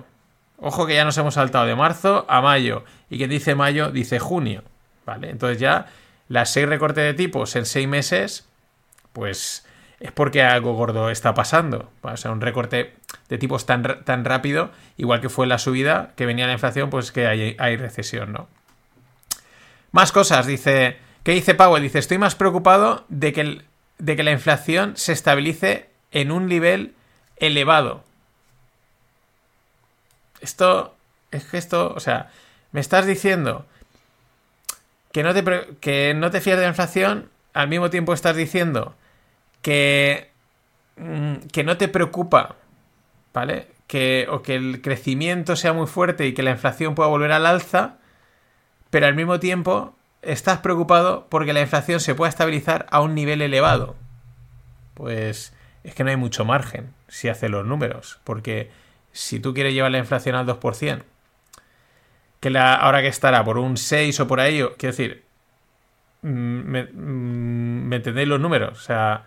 Ojo 0.58 0.86
que 0.86 0.94
ya 0.94 1.04
nos 1.04 1.18
hemos 1.18 1.34
saltado 1.34 1.66
de 1.66 1.74
marzo 1.74 2.24
a 2.28 2.40
mayo. 2.40 2.84
Y 3.10 3.16
quien 3.16 3.30
dice 3.30 3.56
mayo 3.56 3.90
dice 3.90 4.20
junio. 4.20 4.62
¿Vale? 5.04 5.30
Entonces 5.30 5.58
ya 5.58 5.86
las 6.28 6.52
seis 6.52 6.68
recortes 6.68 7.02
de 7.02 7.14
tipos 7.14 7.56
en 7.56 7.66
seis 7.66 7.88
meses, 7.88 8.46
pues 9.12 9.66
es 9.98 10.12
porque 10.12 10.42
algo 10.42 10.74
gordo 10.74 11.10
está 11.10 11.34
pasando. 11.34 11.90
O 12.02 12.16
sea, 12.16 12.30
un 12.30 12.42
recorte 12.42 12.94
de 13.28 13.38
tipos 13.38 13.64
tan, 13.64 14.04
tan 14.04 14.24
rápido, 14.24 14.70
igual 14.98 15.20
que 15.20 15.30
fue 15.30 15.46
la 15.46 15.58
subida 15.58 16.12
que 16.14 16.26
venía 16.26 16.46
la 16.46 16.52
inflación, 16.52 16.90
pues 16.90 17.10
que 17.10 17.26
hay, 17.26 17.76
recesión, 17.76 18.32
¿no? 18.32 18.48
Más 19.90 20.12
cosas, 20.12 20.46
dice. 20.46 20.98
¿Qué 21.22 21.32
dice 21.32 21.54
Powell? 21.54 21.82
Dice, 21.82 22.00
estoy 22.00 22.18
más 22.18 22.34
preocupado 22.34 23.06
de 23.08 23.32
que, 23.32 23.62
de 23.98 24.16
que 24.16 24.22
la 24.24 24.32
inflación 24.32 24.96
se 24.96 25.12
estabilice 25.12 25.88
en 26.10 26.32
un 26.32 26.48
nivel 26.48 26.94
elevado. 27.36 28.04
Esto, 30.42 30.94
es 31.30 31.44
que 31.44 31.56
esto, 31.56 31.94
o 31.96 32.00
sea, 32.00 32.30
me 32.72 32.80
estás 32.80 33.06
diciendo 33.06 33.64
que 35.12 35.22
no 35.22 35.32
te, 35.32 35.44
que 35.80 36.14
no 36.14 36.30
te 36.30 36.40
fías 36.40 36.56
de 36.56 36.62
la 36.62 36.68
inflación, 36.68 37.30
al 37.54 37.68
mismo 37.68 37.90
tiempo 37.90 38.12
estás 38.12 38.36
diciendo 38.36 38.94
que, 39.62 40.30
mm, 40.96 41.34
que 41.52 41.64
no 41.64 41.76
te 41.76 41.88
preocupa, 41.88 42.56
¿vale? 43.32 43.68
Que, 43.86 44.26
o 44.30 44.42
que 44.42 44.56
el 44.56 44.82
crecimiento 44.82 45.56
sea 45.56 45.72
muy 45.72 45.86
fuerte 45.86 46.26
y 46.26 46.34
que 46.34 46.42
la 46.42 46.50
inflación 46.50 46.94
pueda 46.94 47.08
volver 47.08 47.32
al 47.32 47.46
alza, 47.46 47.98
pero 48.90 49.06
al 49.06 49.14
mismo 49.14 49.38
tiempo 49.38 49.94
estás 50.22 50.58
preocupado 50.58 51.26
porque 51.28 51.52
la 51.52 51.60
inflación 51.60 52.00
se 52.00 52.14
pueda 52.14 52.30
estabilizar 52.30 52.86
a 52.90 53.00
un 53.00 53.14
nivel 53.14 53.42
elevado. 53.42 53.96
Pues 54.94 55.52
es 55.84 55.94
que 55.94 56.04
no 56.04 56.10
hay 56.10 56.16
mucho 56.16 56.44
margen 56.44 56.94
si 57.08 57.28
hace 57.28 57.48
los 57.48 57.66
números, 57.66 58.20
porque 58.24 58.70
si 59.12 59.40
tú 59.40 59.54
quieres 59.54 59.74
llevar 59.74 59.92
la 59.92 59.98
inflación 59.98 60.34
al 60.34 60.46
2%, 60.46 61.02
que 62.40 62.50
la, 62.50 62.74
ahora 62.74 63.02
que 63.02 63.08
estará 63.08 63.44
por 63.44 63.58
un 63.58 63.76
6 63.76 64.18
o 64.20 64.26
por 64.26 64.40
ahí, 64.40 64.58
quiero 64.78 64.92
decir, 64.96 65.24
mm, 66.22 66.28
me, 66.28 66.84
mm, 66.84 67.88
¿me 67.88 67.96
entendéis 67.96 68.28
los 68.28 68.40
números? 68.40 68.78
O 68.78 68.82
sea, 68.82 69.26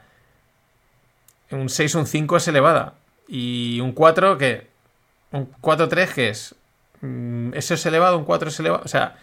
un 1.52 1.70
6, 1.70 1.96
un 1.96 2.08
5 2.08 2.38
es 2.38 2.48
elevada. 2.48 2.96
Y 3.28 3.80
un 3.82 3.94
4, 3.94 4.38
que 4.38 4.68
Un 5.32 5.46
4, 5.62 5.90
3, 5.90 6.14
que 6.14 6.30
es? 6.30 6.56
Mm, 7.02 7.54
¿Eso 7.54 7.74
es 7.74 7.86
elevado? 7.86 8.18
¿Un 8.18 8.26
4 8.26 8.50
es 8.50 8.60
elevado? 8.60 8.84
O 8.86 8.88
sea, 8.88 9.16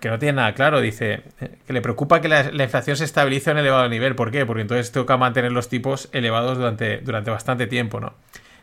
que 0.00 0.08
no 0.08 0.18
tiene 0.18 0.34
nada 0.34 0.54
claro. 0.54 0.80
Dice 0.80 1.22
que 1.66 1.72
le 1.72 1.80
preocupa 1.82 2.20
que 2.20 2.28
la, 2.28 2.50
inflación 2.62 2.96
se 2.96 3.04
estabilice 3.04 3.50
a 3.50 3.52
un 3.54 3.58
elevado 3.60 3.88
nivel. 3.88 4.14
¿Por 4.14 4.30
qué? 4.30 4.46
Porque 4.46 4.62
entonces 4.62 4.92
toca 4.92 5.16
mantener 5.16 5.52
los 5.52 5.68
tipos 5.68 6.08
elevados 6.12 6.58
durante, 6.58 6.98
durante 6.98 7.30
bastante 7.30 7.66
tiempo, 7.66 8.00
¿no? 8.00 8.14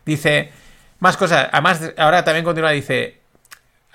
Dice, 0.06 0.52
más 1.00 1.18
cosas. 1.18 1.50
Además, 1.52 1.94
ahora 1.98 2.24
también 2.24 2.46
continúa, 2.46 2.72
dice, 2.72 3.18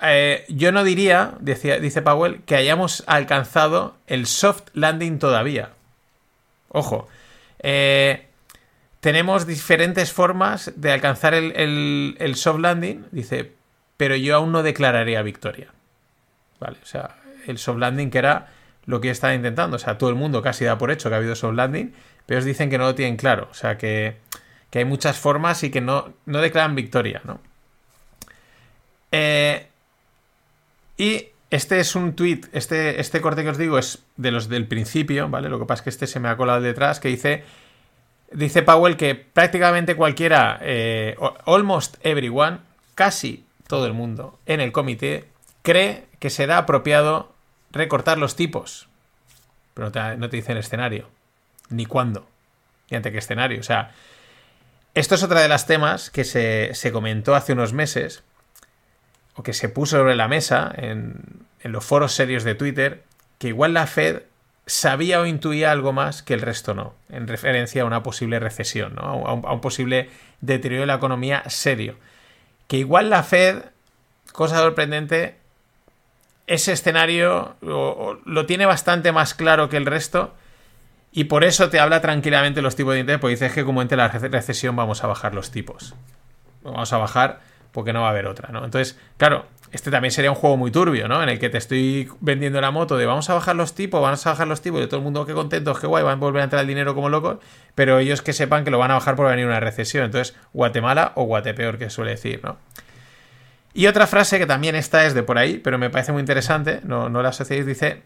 eh, 0.01 0.45
yo 0.49 0.71
no 0.71 0.83
diría, 0.83 1.33
decía, 1.39 1.79
dice 1.79 2.01
Powell, 2.01 2.41
que 2.45 2.55
hayamos 2.55 3.03
alcanzado 3.07 3.95
el 4.07 4.27
soft 4.27 4.63
landing 4.73 5.19
todavía. 5.19 5.69
Ojo. 6.69 7.07
Eh, 7.59 8.27
tenemos 8.99 9.45
diferentes 9.45 10.11
formas 10.11 10.71
de 10.75 10.91
alcanzar 10.91 11.33
el, 11.33 12.33
soft 12.35 12.59
landing, 12.59 13.05
dice, 13.11 13.51
pero 13.97 14.15
yo 14.15 14.35
aún 14.35 14.51
no 14.51 14.63
declararía 14.63 15.21
victoria. 15.21 15.67
Vale, 16.59 16.77
o 16.81 16.85
sea, 16.85 17.17
el 17.47 17.57
soft 17.57 17.79
landing 17.79 18.09
que 18.09 18.17
era 18.17 18.47
lo 18.85 19.01
que 19.01 19.09
estaba 19.09 19.33
intentando. 19.33 19.75
O 19.75 19.79
sea, 19.79 19.97
todo 19.97 20.09
el 20.09 20.15
mundo 20.15 20.41
casi 20.41 20.65
da 20.65 20.77
por 20.77 20.91
hecho 20.91 21.09
que 21.09 21.15
ha 21.15 21.17
habido 21.17 21.35
soft 21.35 21.55
landing, 21.55 21.93
pero 22.25 22.39
ellos 22.39 22.45
dicen 22.45 22.69
que 22.69 22.77
no 22.77 22.85
lo 22.85 22.95
tienen 22.95 23.17
claro. 23.17 23.47
O 23.51 23.53
sea, 23.53 23.77
que, 23.77 24.17
hay 24.79 24.85
muchas 24.85 25.17
formas 25.17 25.63
y 25.63 25.69
que 25.69 25.81
no, 25.81 26.13
no 26.25 26.39
declaran 26.39 26.75
victoria, 26.75 27.21
¿no? 27.23 27.39
Eh, 29.11 29.67
y 30.97 31.27
este 31.51 31.79
es 31.79 31.95
un 31.95 32.13
tweet, 32.13 32.41
este, 32.51 32.99
este 32.99 33.21
corte 33.21 33.43
que 33.43 33.49
os 33.49 33.57
digo 33.57 33.77
es 33.77 34.03
de 34.17 34.31
los 34.31 34.49
del 34.49 34.67
principio, 34.67 35.29
¿vale? 35.29 35.49
Lo 35.49 35.59
que 35.59 35.65
pasa 35.65 35.81
es 35.81 35.83
que 35.83 35.89
este 35.91 36.07
se 36.07 36.19
me 36.19 36.29
ha 36.29 36.37
colado 36.37 36.61
detrás, 36.61 36.99
que 36.99 37.09
dice 37.09 37.43
Dice 38.33 38.63
Powell 38.63 38.97
que 38.97 39.13
prácticamente 39.13 39.95
cualquiera, 39.95 40.57
eh, 40.61 41.15
almost 41.45 41.97
everyone, 42.03 42.59
casi 42.95 43.45
todo 43.67 43.85
el 43.85 43.93
mundo 43.93 44.39
en 44.47 44.59
el 44.59 44.71
comité, 44.71 45.25
cree 45.61 46.05
que 46.17 46.31
será 46.31 46.57
apropiado 46.57 47.31
recortar 47.71 48.17
los 48.17 48.35
tipos. 48.35 48.87
Pero 49.75 49.91
no 50.17 50.29
te, 50.29 50.37
dice 50.37 50.53
el 50.53 50.57
escenario, 50.57 51.09
ni 51.69 51.85
cuándo, 51.85 52.27
ni 52.89 52.97
ante 52.97 53.11
qué 53.11 53.19
escenario. 53.19 53.59
O 53.59 53.63
sea, 53.63 53.91
esto 54.93 55.15
es 55.15 55.23
otra 55.23 55.41
de 55.41 55.47
las 55.47 55.65
temas 55.65 56.09
que 56.09 56.23
se, 56.23 56.73
se 56.73 56.91
comentó 56.91 57.35
hace 57.35 57.53
unos 57.53 57.73
meses, 57.73 58.23
o 59.35 59.43
que 59.43 59.53
se 59.53 59.69
puso 59.69 59.97
sobre 59.97 60.15
la 60.15 60.27
mesa 60.27 60.71
en, 60.75 61.45
en 61.61 61.71
los 61.71 61.83
foros 61.83 62.13
serios 62.13 62.43
de 62.43 62.55
Twitter, 62.55 63.03
que 63.39 63.47
igual 63.47 63.73
la 63.73 63.87
Fed 63.87 64.23
sabía 64.65 65.19
o 65.19 65.25
intuía 65.25 65.71
algo 65.71 65.91
más 65.91 66.23
que 66.23 66.33
el 66.33 66.41
resto 66.41 66.73
no, 66.73 66.93
en 67.09 67.27
referencia 67.27 67.81
a 67.81 67.85
una 67.85 68.03
posible 68.03 68.39
recesión, 68.39 68.95
¿no? 68.95 69.03
a, 69.03 69.33
un, 69.33 69.61
posible 69.61 70.09
deterioro 70.41 70.83
de 70.83 70.87
la 70.87 70.95
economía 70.95 71.43
serio. 71.49 71.95
Que 72.67 72.77
igual 72.77 73.09
la 73.09 73.23
Fed, 73.23 73.63
cosa 74.31 74.57
sorprendente, 74.57 75.37
ese 76.47 76.73
escenario 76.73 77.55
lo, 77.61 78.45
tiene 78.45 78.65
bastante 78.65 79.11
más 79.11 79.33
claro 79.33 79.69
que 79.69 79.77
el 79.77 79.85
resto 79.85 80.33
y 81.13 81.25
por 81.25 81.43
eso 81.43 81.69
te 81.69 81.79
habla 81.79 82.01
tranquilamente 82.01 82.61
los 82.63 82.75
tipos 82.75 82.95
de 82.95 83.01
interés, 83.01 83.21
porque 83.21 83.35
dices 83.35 83.53
que 83.53 83.63
como 83.63 83.83
entre 83.83 83.97
la 83.97 84.07
recesión 84.07 84.75
vamos 84.75 85.03
a 85.03 85.07
bajar 85.07 85.35
los 85.35 85.51
tipos. 85.51 85.93
Vamos 86.63 86.91
a 86.91 86.97
bajar 86.97 87.39
porque 87.71 87.93
no 87.93 88.01
va 88.01 88.07
a 88.07 88.09
haber 88.09 88.25
otra, 88.25 88.49
¿no? 88.51 88.65
Entonces, 88.65 88.97
claro, 89.17 89.45
este 89.71 89.91
también 89.91 90.11
sería 90.11 90.31
un 90.31 90.35
juego 90.35 90.57
muy 90.57 90.71
turbio, 90.71 91.07
¿no? 91.07 91.21
En 91.21 91.29
el 91.29 91.37
que 91.37 91.51
te 91.51 91.59
estoy 91.59 92.09
vendiendo 92.19 92.59
la 92.61 92.71
moto 92.71 92.97
de 92.97 93.05
vamos 93.05 93.29
a 93.29 93.35
bajar 93.35 93.55
los 93.55 93.75
tipos, 93.75 94.01
vamos 94.01 94.25
a 94.25 94.31
bajar 94.31 94.47
los 94.47 94.61
tipos, 94.61 94.81
y 94.81 94.87
todo 94.87 94.97
el 94.97 95.03
mundo 95.03 95.25
qué 95.25 95.33
contentos, 95.33 95.79
qué 95.79 95.85
guay, 95.85 96.03
van 96.03 96.13
a 96.13 96.19
volver 96.19 96.41
a 96.41 96.43
entrar 96.45 96.61
el 96.61 96.67
dinero 96.67 96.95
como 96.95 97.09
locos, 97.09 97.37
pero 97.75 97.99
ellos 97.99 98.23
que 98.23 98.33
sepan 98.33 98.63
que 98.63 98.71
lo 98.71 98.79
van 98.79 98.89
a 98.89 98.95
bajar 98.95 99.15
por 99.15 99.27
venir 99.27 99.45
una 99.45 99.59
recesión. 99.59 100.05
Entonces, 100.05 100.35
Guatemala 100.51 101.11
o 101.15 101.25
Guatepeor, 101.25 101.77
que 101.77 101.91
suele 101.91 102.11
decir, 102.11 102.39
¿no? 102.43 102.57
Y 103.75 103.85
otra 103.85 104.07
frase 104.07 104.39
que 104.39 104.47
también 104.47 104.75
esta 104.75 105.05
es 105.05 105.13
de 105.13 105.21
por 105.21 105.37
ahí, 105.37 105.59
pero 105.59 105.77
me 105.77 105.91
parece 105.91 106.11
muy 106.11 106.21
interesante, 106.21 106.79
no, 106.83 107.09
no 107.09 107.21
la 107.21 107.29
asociéis, 107.29 107.65
dice, 107.65 108.03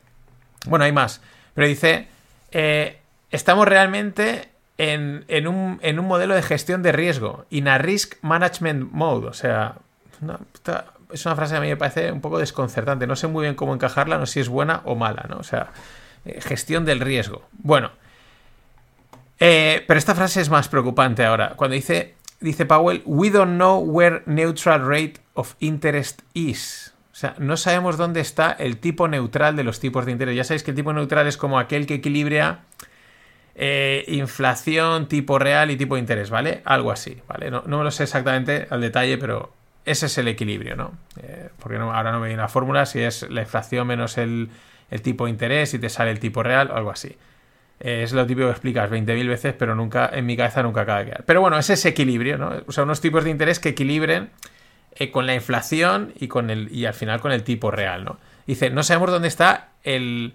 bueno, 0.66 0.86
hay 0.86 0.92
más, 0.92 1.22
pero 1.54 1.68
dice, 1.68 2.08
eh, 2.52 3.00
estamos 3.32 3.68
realmente 3.68 4.50
en, 4.78 5.48
un, 5.48 5.80
modelo 6.06 6.36
de 6.36 6.42
gestión 6.42 6.84
de 6.84 6.92
riesgo, 6.92 7.46
in 7.50 7.68
a 7.68 7.78
risk 7.78 8.16
management 8.22 8.92
mode, 8.92 9.28
o 9.28 9.34
sea, 9.34 9.76
es 11.12 11.26
una 11.26 11.36
frase 11.36 11.54
que 11.54 11.58
a 11.58 11.62
mí 11.62 11.68
me 11.68 11.78
parece 11.78 12.12
un 12.12 12.22
poco 12.22 12.40
desconcertante. 12.40 13.08
No 13.08 13.16
sé 13.16 13.28
muy 13.28 13.44
bien 13.44 13.56
cómo 13.56 13.74
encajarla, 13.74 14.18
no 14.18 14.26
sé 14.26 14.34
si 14.34 14.40
es 14.42 14.50
buena 14.50 14.82
o 14.86 14.96
mala, 14.96 15.26
¿no? 15.30 15.38
O 15.38 15.44
sea, 15.44 15.72
eh, 16.26 16.42
gestión 16.42 16.86
del 16.86 17.00
riesgo. 17.00 17.44
Bueno, 17.54 17.92
eh, 19.40 19.84
pero 19.88 19.98
esta 19.98 20.16
frase 20.16 20.42
es 20.42 20.50
más 20.50 20.68
preocupante 20.68 21.24
ahora. 21.24 21.54
Cuando 21.56 21.76
dice, 21.76 22.16
dice 22.40 22.66
Powell, 22.66 23.02
we 23.06 23.30
don't 23.30 23.56
know 23.56 23.80
where 23.80 24.24
neutral 24.26 24.86
rate 24.86 25.16
of 25.34 25.56
interest 25.60 26.22
is. 26.34 26.94
O 27.18 27.20
sea, 27.20 27.34
no 27.40 27.58
sabemos 27.58 27.98
dónde 27.98 28.20
está 28.20 28.52
el 28.52 28.78
tipo 28.78 29.08
neutral 29.08 29.56
de 29.56 29.64
los 29.64 29.80
tipos 29.80 30.06
de 30.06 30.12
interés. 30.12 30.36
Ya 30.36 30.44
sabéis 30.44 30.62
que 30.62 30.70
el 30.70 30.78
tipo 30.78 30.94
neutral 30.94 31.26
es 31.26 31.36
como 31.36 31.58
aquel 31.58 31.88
que 31.88 31.96
equilibra 31.96 32.60
eh, 33.56 34.06
inflación, 34.08 35.08
tipo 35.08 35.40
real 35.40 35.72
y 35.72 35.78
tipo 35.78 35.96
de 35.96 36.02
interés, 36.02 36.30
¿vale? 36.30 36.62
Algo 36.64 36.92
así, 36.92 37.18
¿vale? 37.28 37.50
No, 37.50 37.64
no 37.66 37.80
me 37.80 37.84
lo 37.84 37.90
sé 37.90 38.04
exactamente 38.04 38.68
al 38.70 38.82
detalle, 38.82 39.18
pero 39.18 39.52
ese 39.84 40.06
es 40.06 40.18
el 40.20 40.28
equilibrio, 40.28 40.76
¿no? 40.76 40.92
Eh, 41.20 41.50
porque 41.58 41.78
ahora 41.78 42.12
no 42.12 42.20
me 42.20 42.28
viene 42.28 42.44
la 42.44 42.50
fórmula, 42.50 42.86
si 42.86 43.00
es 43.00 43.28
la 43.32 43.42
inflación 43.42 43.88
menos 43.88 44.20
el, 44.20 44.52
tipo 45.02 45.26
de 45.26 45.32
interés 45.32 45.74
y 45.74 45.80
te 45.80 45.90
sale 45.90 46.12
el 46.12 46.20
tipo 46.20 46.44
real 46.44 46.70
o 46.70 46.76
algo 46.76 46.92
así. 46.92 47.18
Eh, 47.80 48.04
es 48.04 48.14
lo 48.14 48.28
típico 48.28 48.46
que 48.46 48.52
explicas 48.52 48.92
20.000 48.92 49.28
veces, 49.28 49.56
pero 49.58 49.74
nunca, 49.74 50.08
en 50.14 50.24
mi 50.28 50.38
cabeza 50.38 50.62
nunca 50.62 50.82
acaba 50.82 51.00
de 51.00 51.06
quedar. 51.06 51.24
Pero 51.26 51.42
bueno, 51.42 51.58
es 51.58 51.68
ese 51.72 51.90
equilibrio, 51.90 52.38
¿no? 52.38 52.52
O 52.68 52.72
sea, 52.72 52.84
unos 52.84 53.02
tipos 53.02 53.24
de 53.24 53.32
interés 53.32 53.60
que 53.60 53.70
equilibren 53.70 54.30
eh, 55.00 55.12
con 55.12 55.26
la 55.26 55.36
inflación 55.36 56.14
y, 56.16 56.28
con 56.28 56.50
el, 56.50 56.72
y 56.74 56.86
al 56.86 56.94
final 56.94 57.22
con 57.22 57.32
el 57.32 57.44
tipo 57.44 57.72
real, 57.72 58.04
¿no? 58.04 58.18
Dice, 58.46 58.70
no 58.70 58.84
sabemos 58.84 59.12
dónde 59.12 59.28
está 59.28 59.70
el... 59.84 60.34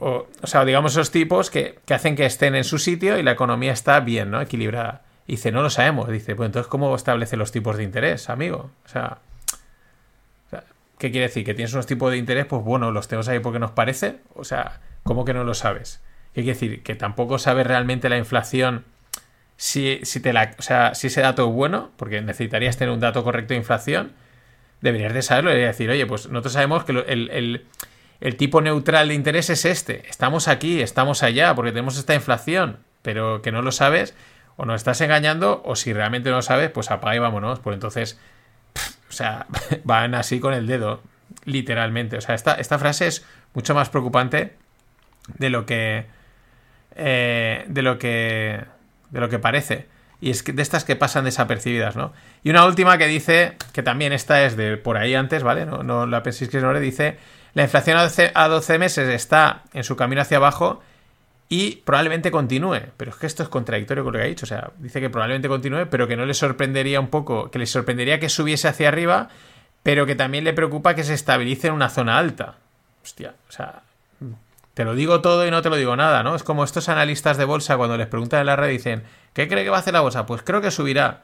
o, 0.00 0.26
sea, 0.44 0.64
digamos 0.64 0.92
esos 0.92 1.10
tipos 1.10 1.50
que, 1.50 1.78
que 1.84 1.94
hacen 1.94 2.16
que 2.16 2.24
estén 2.26 2.54
en 2.54 2.64
su 2.64 2.78
sitio 2.78 3.18
y 3.18 3.22
la 3.22 3.32
economía 3.32 3.72
está 3.72 4.00
bien, 4.00 4.30
¿no? 4.30 4.40
Equilibrada. 4.40 5.02
dice, 5.26 5.52
no 5.52 5.62
lo 5.62 5.70
sabemos. 5.70 6.08
Dice, 6.08 6.34
pues 6.34 6.46
entonces, 6.46 6.68
¿cómo 6.68 6.94
establece 6.96 7.36
los 7.36 7.52
tipos 7.52 7.76
de 7.76 7.82
interés, 7.82 8.30
amigo? 8.30 8.70
O 8.84 8.88
sea, 8.88 9.18
¿qué 10.98 11.10
quiere 11.10 11.26
decir? 11.26 11.44
¿Que 11.44 11.54
tienes 11.54 11.72
unos 11.72 11.86
tipos 11.86 12.10
de 12.10 12.16
interés? 12.16 12.46
Pues 12.46 12.62
bueno, 12.62 12.90
los 12.90 13.08
tenemos 13.08 13.28
ahí 13.28 13.38
porque 13.40 13.58
nos 13.58 13.72
parece. 13.72 14.20
O 14.34 14.44
sea, 14.44 14.80
¿cómo 15.02 15.24
que 15.24 15.34
no 15.34 15.44
lo 15.44 15.54
sabes? 15.54 16.02
¿Qué 16.34 16.42
quiere 16.42 16.54
decir? 16.54 16.82
Que 16.82 16.94
tampoco 16.94 17.38
sabes 17.38 17.66
realmente 17.66 18.08
la 18.08 18.18
inflación 18.18 18.84
si, 19.56 20.00
si, 20.02 20.20
te 20.20 20.32
la, 20.32 20.54
o 20.58 20.62
sea, 20.62 20.94
si 20.94 21.08
ese 21.08 21.20
dato 21.20 21.48
es 21.48 21.52
bueno, 21.52 21.90
porque 21.96 22.20
necesitarías 22.20 22.76
tener 22.76 22.92
un 22.92 23.00
dato 23.00 23.24
correcto 23.24 23.54
de 23.54 23.58
inflación, 23.58 24.12
deberías 24.80 25.14
de 25.14 25.22
saberlo. 25.22 25.50
Deberías 25.50 25.76
decir, 25.76 25.90
oye, 25.90 26.06
pues 26.06 26.28
nosotros 26.28 26.52
sabemos 26.52 26.84
que 26.84 26.92
el, 26.92 27.66
el 28.20 28.36
tipo 28.36 28.60
neutral 28.60 29.08
de 29.08 29.14
interés 29.14 29.50
es 29.50 29.64
este. 29.64 30.08
Estamos 30.08 30.48
aquí, 30.48 30.80
estamos 30.80 31.22
allá, 31.22 31.54
porque 31.54 31.72
tenemos 31.72 31.98
esta 31.98 32.14
inflación, 32.14 32.78
pero 33.02 33.42
que 33.42 33.52
no 33.52 33.62
lo 33.62 33.72
sabes, 33.72 34.14
o 34.56 34.64
nos 34.64 34.76
estás 34.76 35.00
engañando, 35.00 35.62
o 35.64 35.76
si 35.76 35.92
realmente 35.92 36.30
no 36.30 36.36
lo 36.36 36.42
sabes, 36.42 36.70
pues 36.70 36.90
apaga 36.90 37.16
y 37.16 37.18
vámonos. 37.18 37.60
Pues 37.60 37.74
entonces, 37.74 38.18
o 39.08 39.12
sea, 39.12 39.46
van 39.84 40.14
así 40.14 40.40
con 40.40 40.54
el 40.54 40.66
dedo, 40.66 41.02
literalmente. 41.44 42.16
O 42.16 42.20
sea, 42.20 42.34
esta, 42.34 42.54
esta 42.54 42.78
frase 42.78 43.06
es 43.06 43.26
mucho 43.54 43.74
más 43.74 43.90
preocupante 43.90 44.54
de 45.38 45.50
lo 45.50 45.66
que. 45.66 46.06
Eh, 46.94 47.64
de 47.68 47.82
lo 47.82 47.98
que. 47.98 48.64
De 49.10 49.20
lo 49.20 49.28
que 49.28 49.38
parece. 49.38 49.86
Y 50.20 50.30
es 50.30 50.42
que 50.42 50.52
de 50.52 50.62
estas 50.62 50.84
que 50.84 50.96
pasan 50.96 51.24
desapercibidas, 51.24 51.96
¿no? 51.96 52.12
Y 52.42 52.50
una 52.50 52.64
última 52.64 52.96
que 52.96 53.06
dice, 53.06 53.56
que 53.72 53.82
también 53.82 54.12
esta 54.12 54.44
es 54.44 54.56
de 54.56 54.76
por 54.76 54.96
ahí 54.96 55.14
antes, 55.14 55.42
¿vale? 55.42 55.66
No, 55.66 55.82
no 55.82 56.06
la 56.06 56.22
penséis 56.22 56.50
que 56.50 56.60
no 56.60 56.72
dice, 56.78 57.18
la 57.56 57.62
inflación 57.62 57.96
a 58.34 58.48
12, 58.48 58.78
meses 58.78 59.08
está 59.08 59.62
en 59.72 59.82
su 59.82 59.96
camino 59.96 60.20
hacia 60.20 60.36
abajo 60.36 60.82
y 61.48 61.76
probablemente 61.76 62.30
continúe. 62.30 62.80
Pero 62.98 63.10
es 63.10 63.16
que 63.16 63.26
esto 63.26 63.42
es 63.42 63.48
contradictorio 63.48 64.04
con 64.04 64.12
lo 64.12 64.18
que 64.18 64.24
ha 64.26 64.28
dicho. 64.28 64.44
O 64.44 64.46
sea, 64.46 64.72
dice 64.78 65.00
que 65.00 65.08
probablemente 65.08 65.48
continúe, 65.48 65.86
pero 65.90 66.06
que 66.06 66.16
no 66.16 66.26
le 66.26 66.34
sorprendería 66.34 67.00
un 67.00 67.08
poco, 67.08 67.50
que 67.50 67.58
le 67.58 67.64
sorprendería 67.64 68.20
que 68.20 68.28
subiese 68.28 68.68
hacia 68.68 68.88
arriba, 68.88 69.30
pero 69.82 70.04
que 70.04 70.14
también 70.14 70.44
le 70.44 70.52
preocupa 70.52 70.94
que 70.94 71.02
se 71.02 71.14
estabilice 71.14 71.68
en 71.68 71.72
una 71.72 71.88
zona 71.88 72.18
alta. 72.18 72.56
Hostia, 73.02 73.34
o 73.48 73.52
sea, 73.52 73.84
te 74.76 74.84
lo 74.84 74.94
digo 74.94 75.22
todo 75.22 75.46
y 75.46 75.50
no 75.50 75.62
te 75.62 75.70
lo 75.70 75.76
digo 75.76 75.96
nada, 75.96 76.22
¿no? 76.22 76.36
Es 76.36 76.42
como 76.42 76.62
estos 76.62 76.90
analistas 76.90 77.38
de 77.38 77.46
bolsa 77.46 77.78
cuando 77.78 77.96
les 77.96 78.08
preguntan 78.08 78.40
en 78.40 78.46
la 78.46 78.56
red 78.56 78.68
dicen, 78.68 79.04
¿qué 79.32 79.48
cree 79.48 79.64
que 79.64 79.70
va 79.70 79.78
a 79.78 79.80
hacer 79.80 79.94
la 79.94 80.02
bolsa? 80.02 80.26
Pues 80.26 80.42
creo 80.42 80.60
que 80.60 80.70
subirá. 80.70 81.22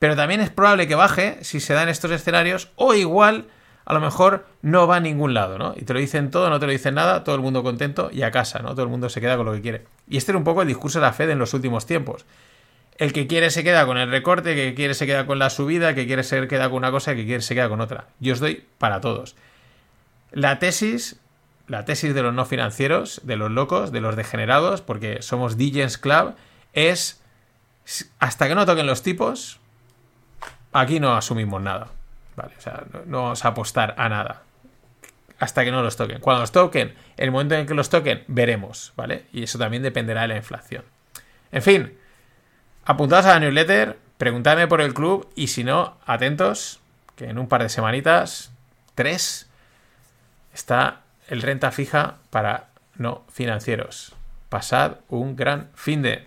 Pero 0.00 0.16
también 0.16 0.40
es 0.40 0.50
probable 0.50 0.88
que 0.88 0.96
baje 0.96 1.38
si 1.42 1.60
se 1.60 1.74
dan 1.74 1.88
estos 1.88 2.10
escenarios 2.10 2.70
o 2.74 2.94
igual 2.94 3.46
a 3.84 3.94
lo 3.94 4.00
mejor 4.00 4.46
no 4.62 4.88
va 4.88 4.96
a 4.96 5.00
ningún 5.00 5.32
lado, 5.32 5.58
¿no? 5.58 5.74
Y 5.76 5.82
te 5.82 5.94
lo 5.94 6.00
dicen 6.00 6.32
todo, 6.32 6.50
no 6.50 6.58
te 6.58 6.66
lo 6.66 6.72
dicen 6.72 6.96
nada, 6.96 7.22
todo 7.22 7.36
el 7.36 7.40
mundo 7.40 7.62
contento 7.62 8.10
y 8.12 8.22
a 8.22 8.32
casa, 8.32 8.58
¿no? 8.58 8.70
Todo 8.70 8.82
el 8.82 8.88
mundo 8.88 9.08
se 9.08 9.20
queda 9.20 9.36
con 9.36 9.46
lo 9.46 9.52
que 9.52 9.60
quiere. 9.60 9.84
Y 10.08 10.16
este 10.16 10.32
era 10.32 10.38
un 10.38 10.44
poco 10.44 10.62
el 10.62 10.66
discurso 10.66 10.98
de 10.98 11.06
la 11.06 11.12
Fed 11.12 11.30
en 11.30 11.38
los 11.38 11.54
últimos 11.54 11.86
tiempos. 11.86 12.26
El 12.96 13.12
que 13.12 13.28
quiere 13.28 13.52
se 13.52 13.62
queda 13.62 13.86
con 13.86 13.96
el 13.96 14.10
recorte, 14.10 14.50
el 14.50 14.70
que 14.70 14.74
quiere 14.74 14.94
se 14.94 15.06
queda 15.06 15.24
con 15.24 15.38
la 15.38 15.50
subida, 15.50 15.90
el 15.90 15.94
que 15.94 16.08
quiere 16.08 16.24
se 16.24 16.48
queda 16.48 16.68
con 16.68 16.78
una 16.78 16.90
cosa, 16.90 17.12
el 17.12 17.16
que 17.18 17.26
quiere 17.26 17.42
se 17.42 17.54
queda 17.54 17.68
con 17.68 17.80
otra. 17.80 18.06
Yo 18.18 18.32
os 18.32 18.40
doy 18.40 18.64
para 18.78 19.00
todos. 19.00 19.36
La 20.32 20.58
tesis, 20.58 21.20
la 21.68 21.84
tesis 21.84 22.14
de 22.14 22.22
los 22.22 22.34
no 22.34 22.46
financieros, 22.46 23.20
de 23.24 23.36
los 23.36 23.50
locos, 23.50 23.92
de 23.92 24.00
los 24.00 24.16
degenerados, 24.16 24.80
porque 24.80 25.22
somos 25.22 25.56
DJs 25.56 25.98
Club, 25.98 26.34
es 26.72 27.22
hasta 28.18 28.48
que 28.48 28.54
no 28.54 28.66
toquen 28.66 28.86
los 28.86 29.02
tipos, 29.02 29.60
aquí 30.72 30.98
no 30.98 31.14
asumimos 31.14 31.62
nada. 31.62 31.88
Vale, 32.36 32.54
o 32.56 32.60
sea, 32.60 32.84
no, 33.06 33.22
vamos 33.22 33.44
a 33.44 33.48
apostar 33.48 33.94
a 33.98 34.08
nada. 34.08 34.42
Hasta 35.38 35.64
que 35.64 35.70
no 35.70 35.82
los 35.82 35.96
toquen. 35.96 36.20
Cuando 36.20 36.40
los 36.40 36.52
toquen, 36.52 36.94
el 37.16 37.30
momento 37.30 37.54
en 37.54 37.66
que 37.66 37.74
los 37.74 37.90
toquen, 37.90 38.24
veremos, 38.26 38.92
¿vale? 38.96 39.26
Y 39.32 39.44
eso 39.44 39.58
también 39.58 39.82
dependerá 39.82 40.22
de 40.22 40.28
la 40.28 40.36
inflación. 40.36 40.84
En 41.52 41.62
fin, 41.62 41.98
apuntados 42.84 43.26
a 43.26 43.34
la 43.34 43.40
newsletter, 43.40 43.98
preguntadme 44.16 44.66
por 44.66 44.80
el 44.80 44.94
club 44.94 45.30
y 45.36 45.48
si 45.48 45.64
no, 45.64 45.98
atentos, 46.06 46.80
que 47.14 47.26
en 47.26 47.38
un 47.38 47.48
par 47.48 47.62
de 47.62 47.68
semanitas, 47.68 48.52
tres, 48.94 49.48
está 50.52 51.02
el 51.28 51.42
renta 51.42 51.70
fija 51.70 52.16
para 52.30 52.68
no 52.96 53.24
financieros. 53.30 54.14
Pasad 54.48 54.96
un 55.08 55.36
gran 55.36 55.70
fin 55.74 56.02
de... 56.02 56.26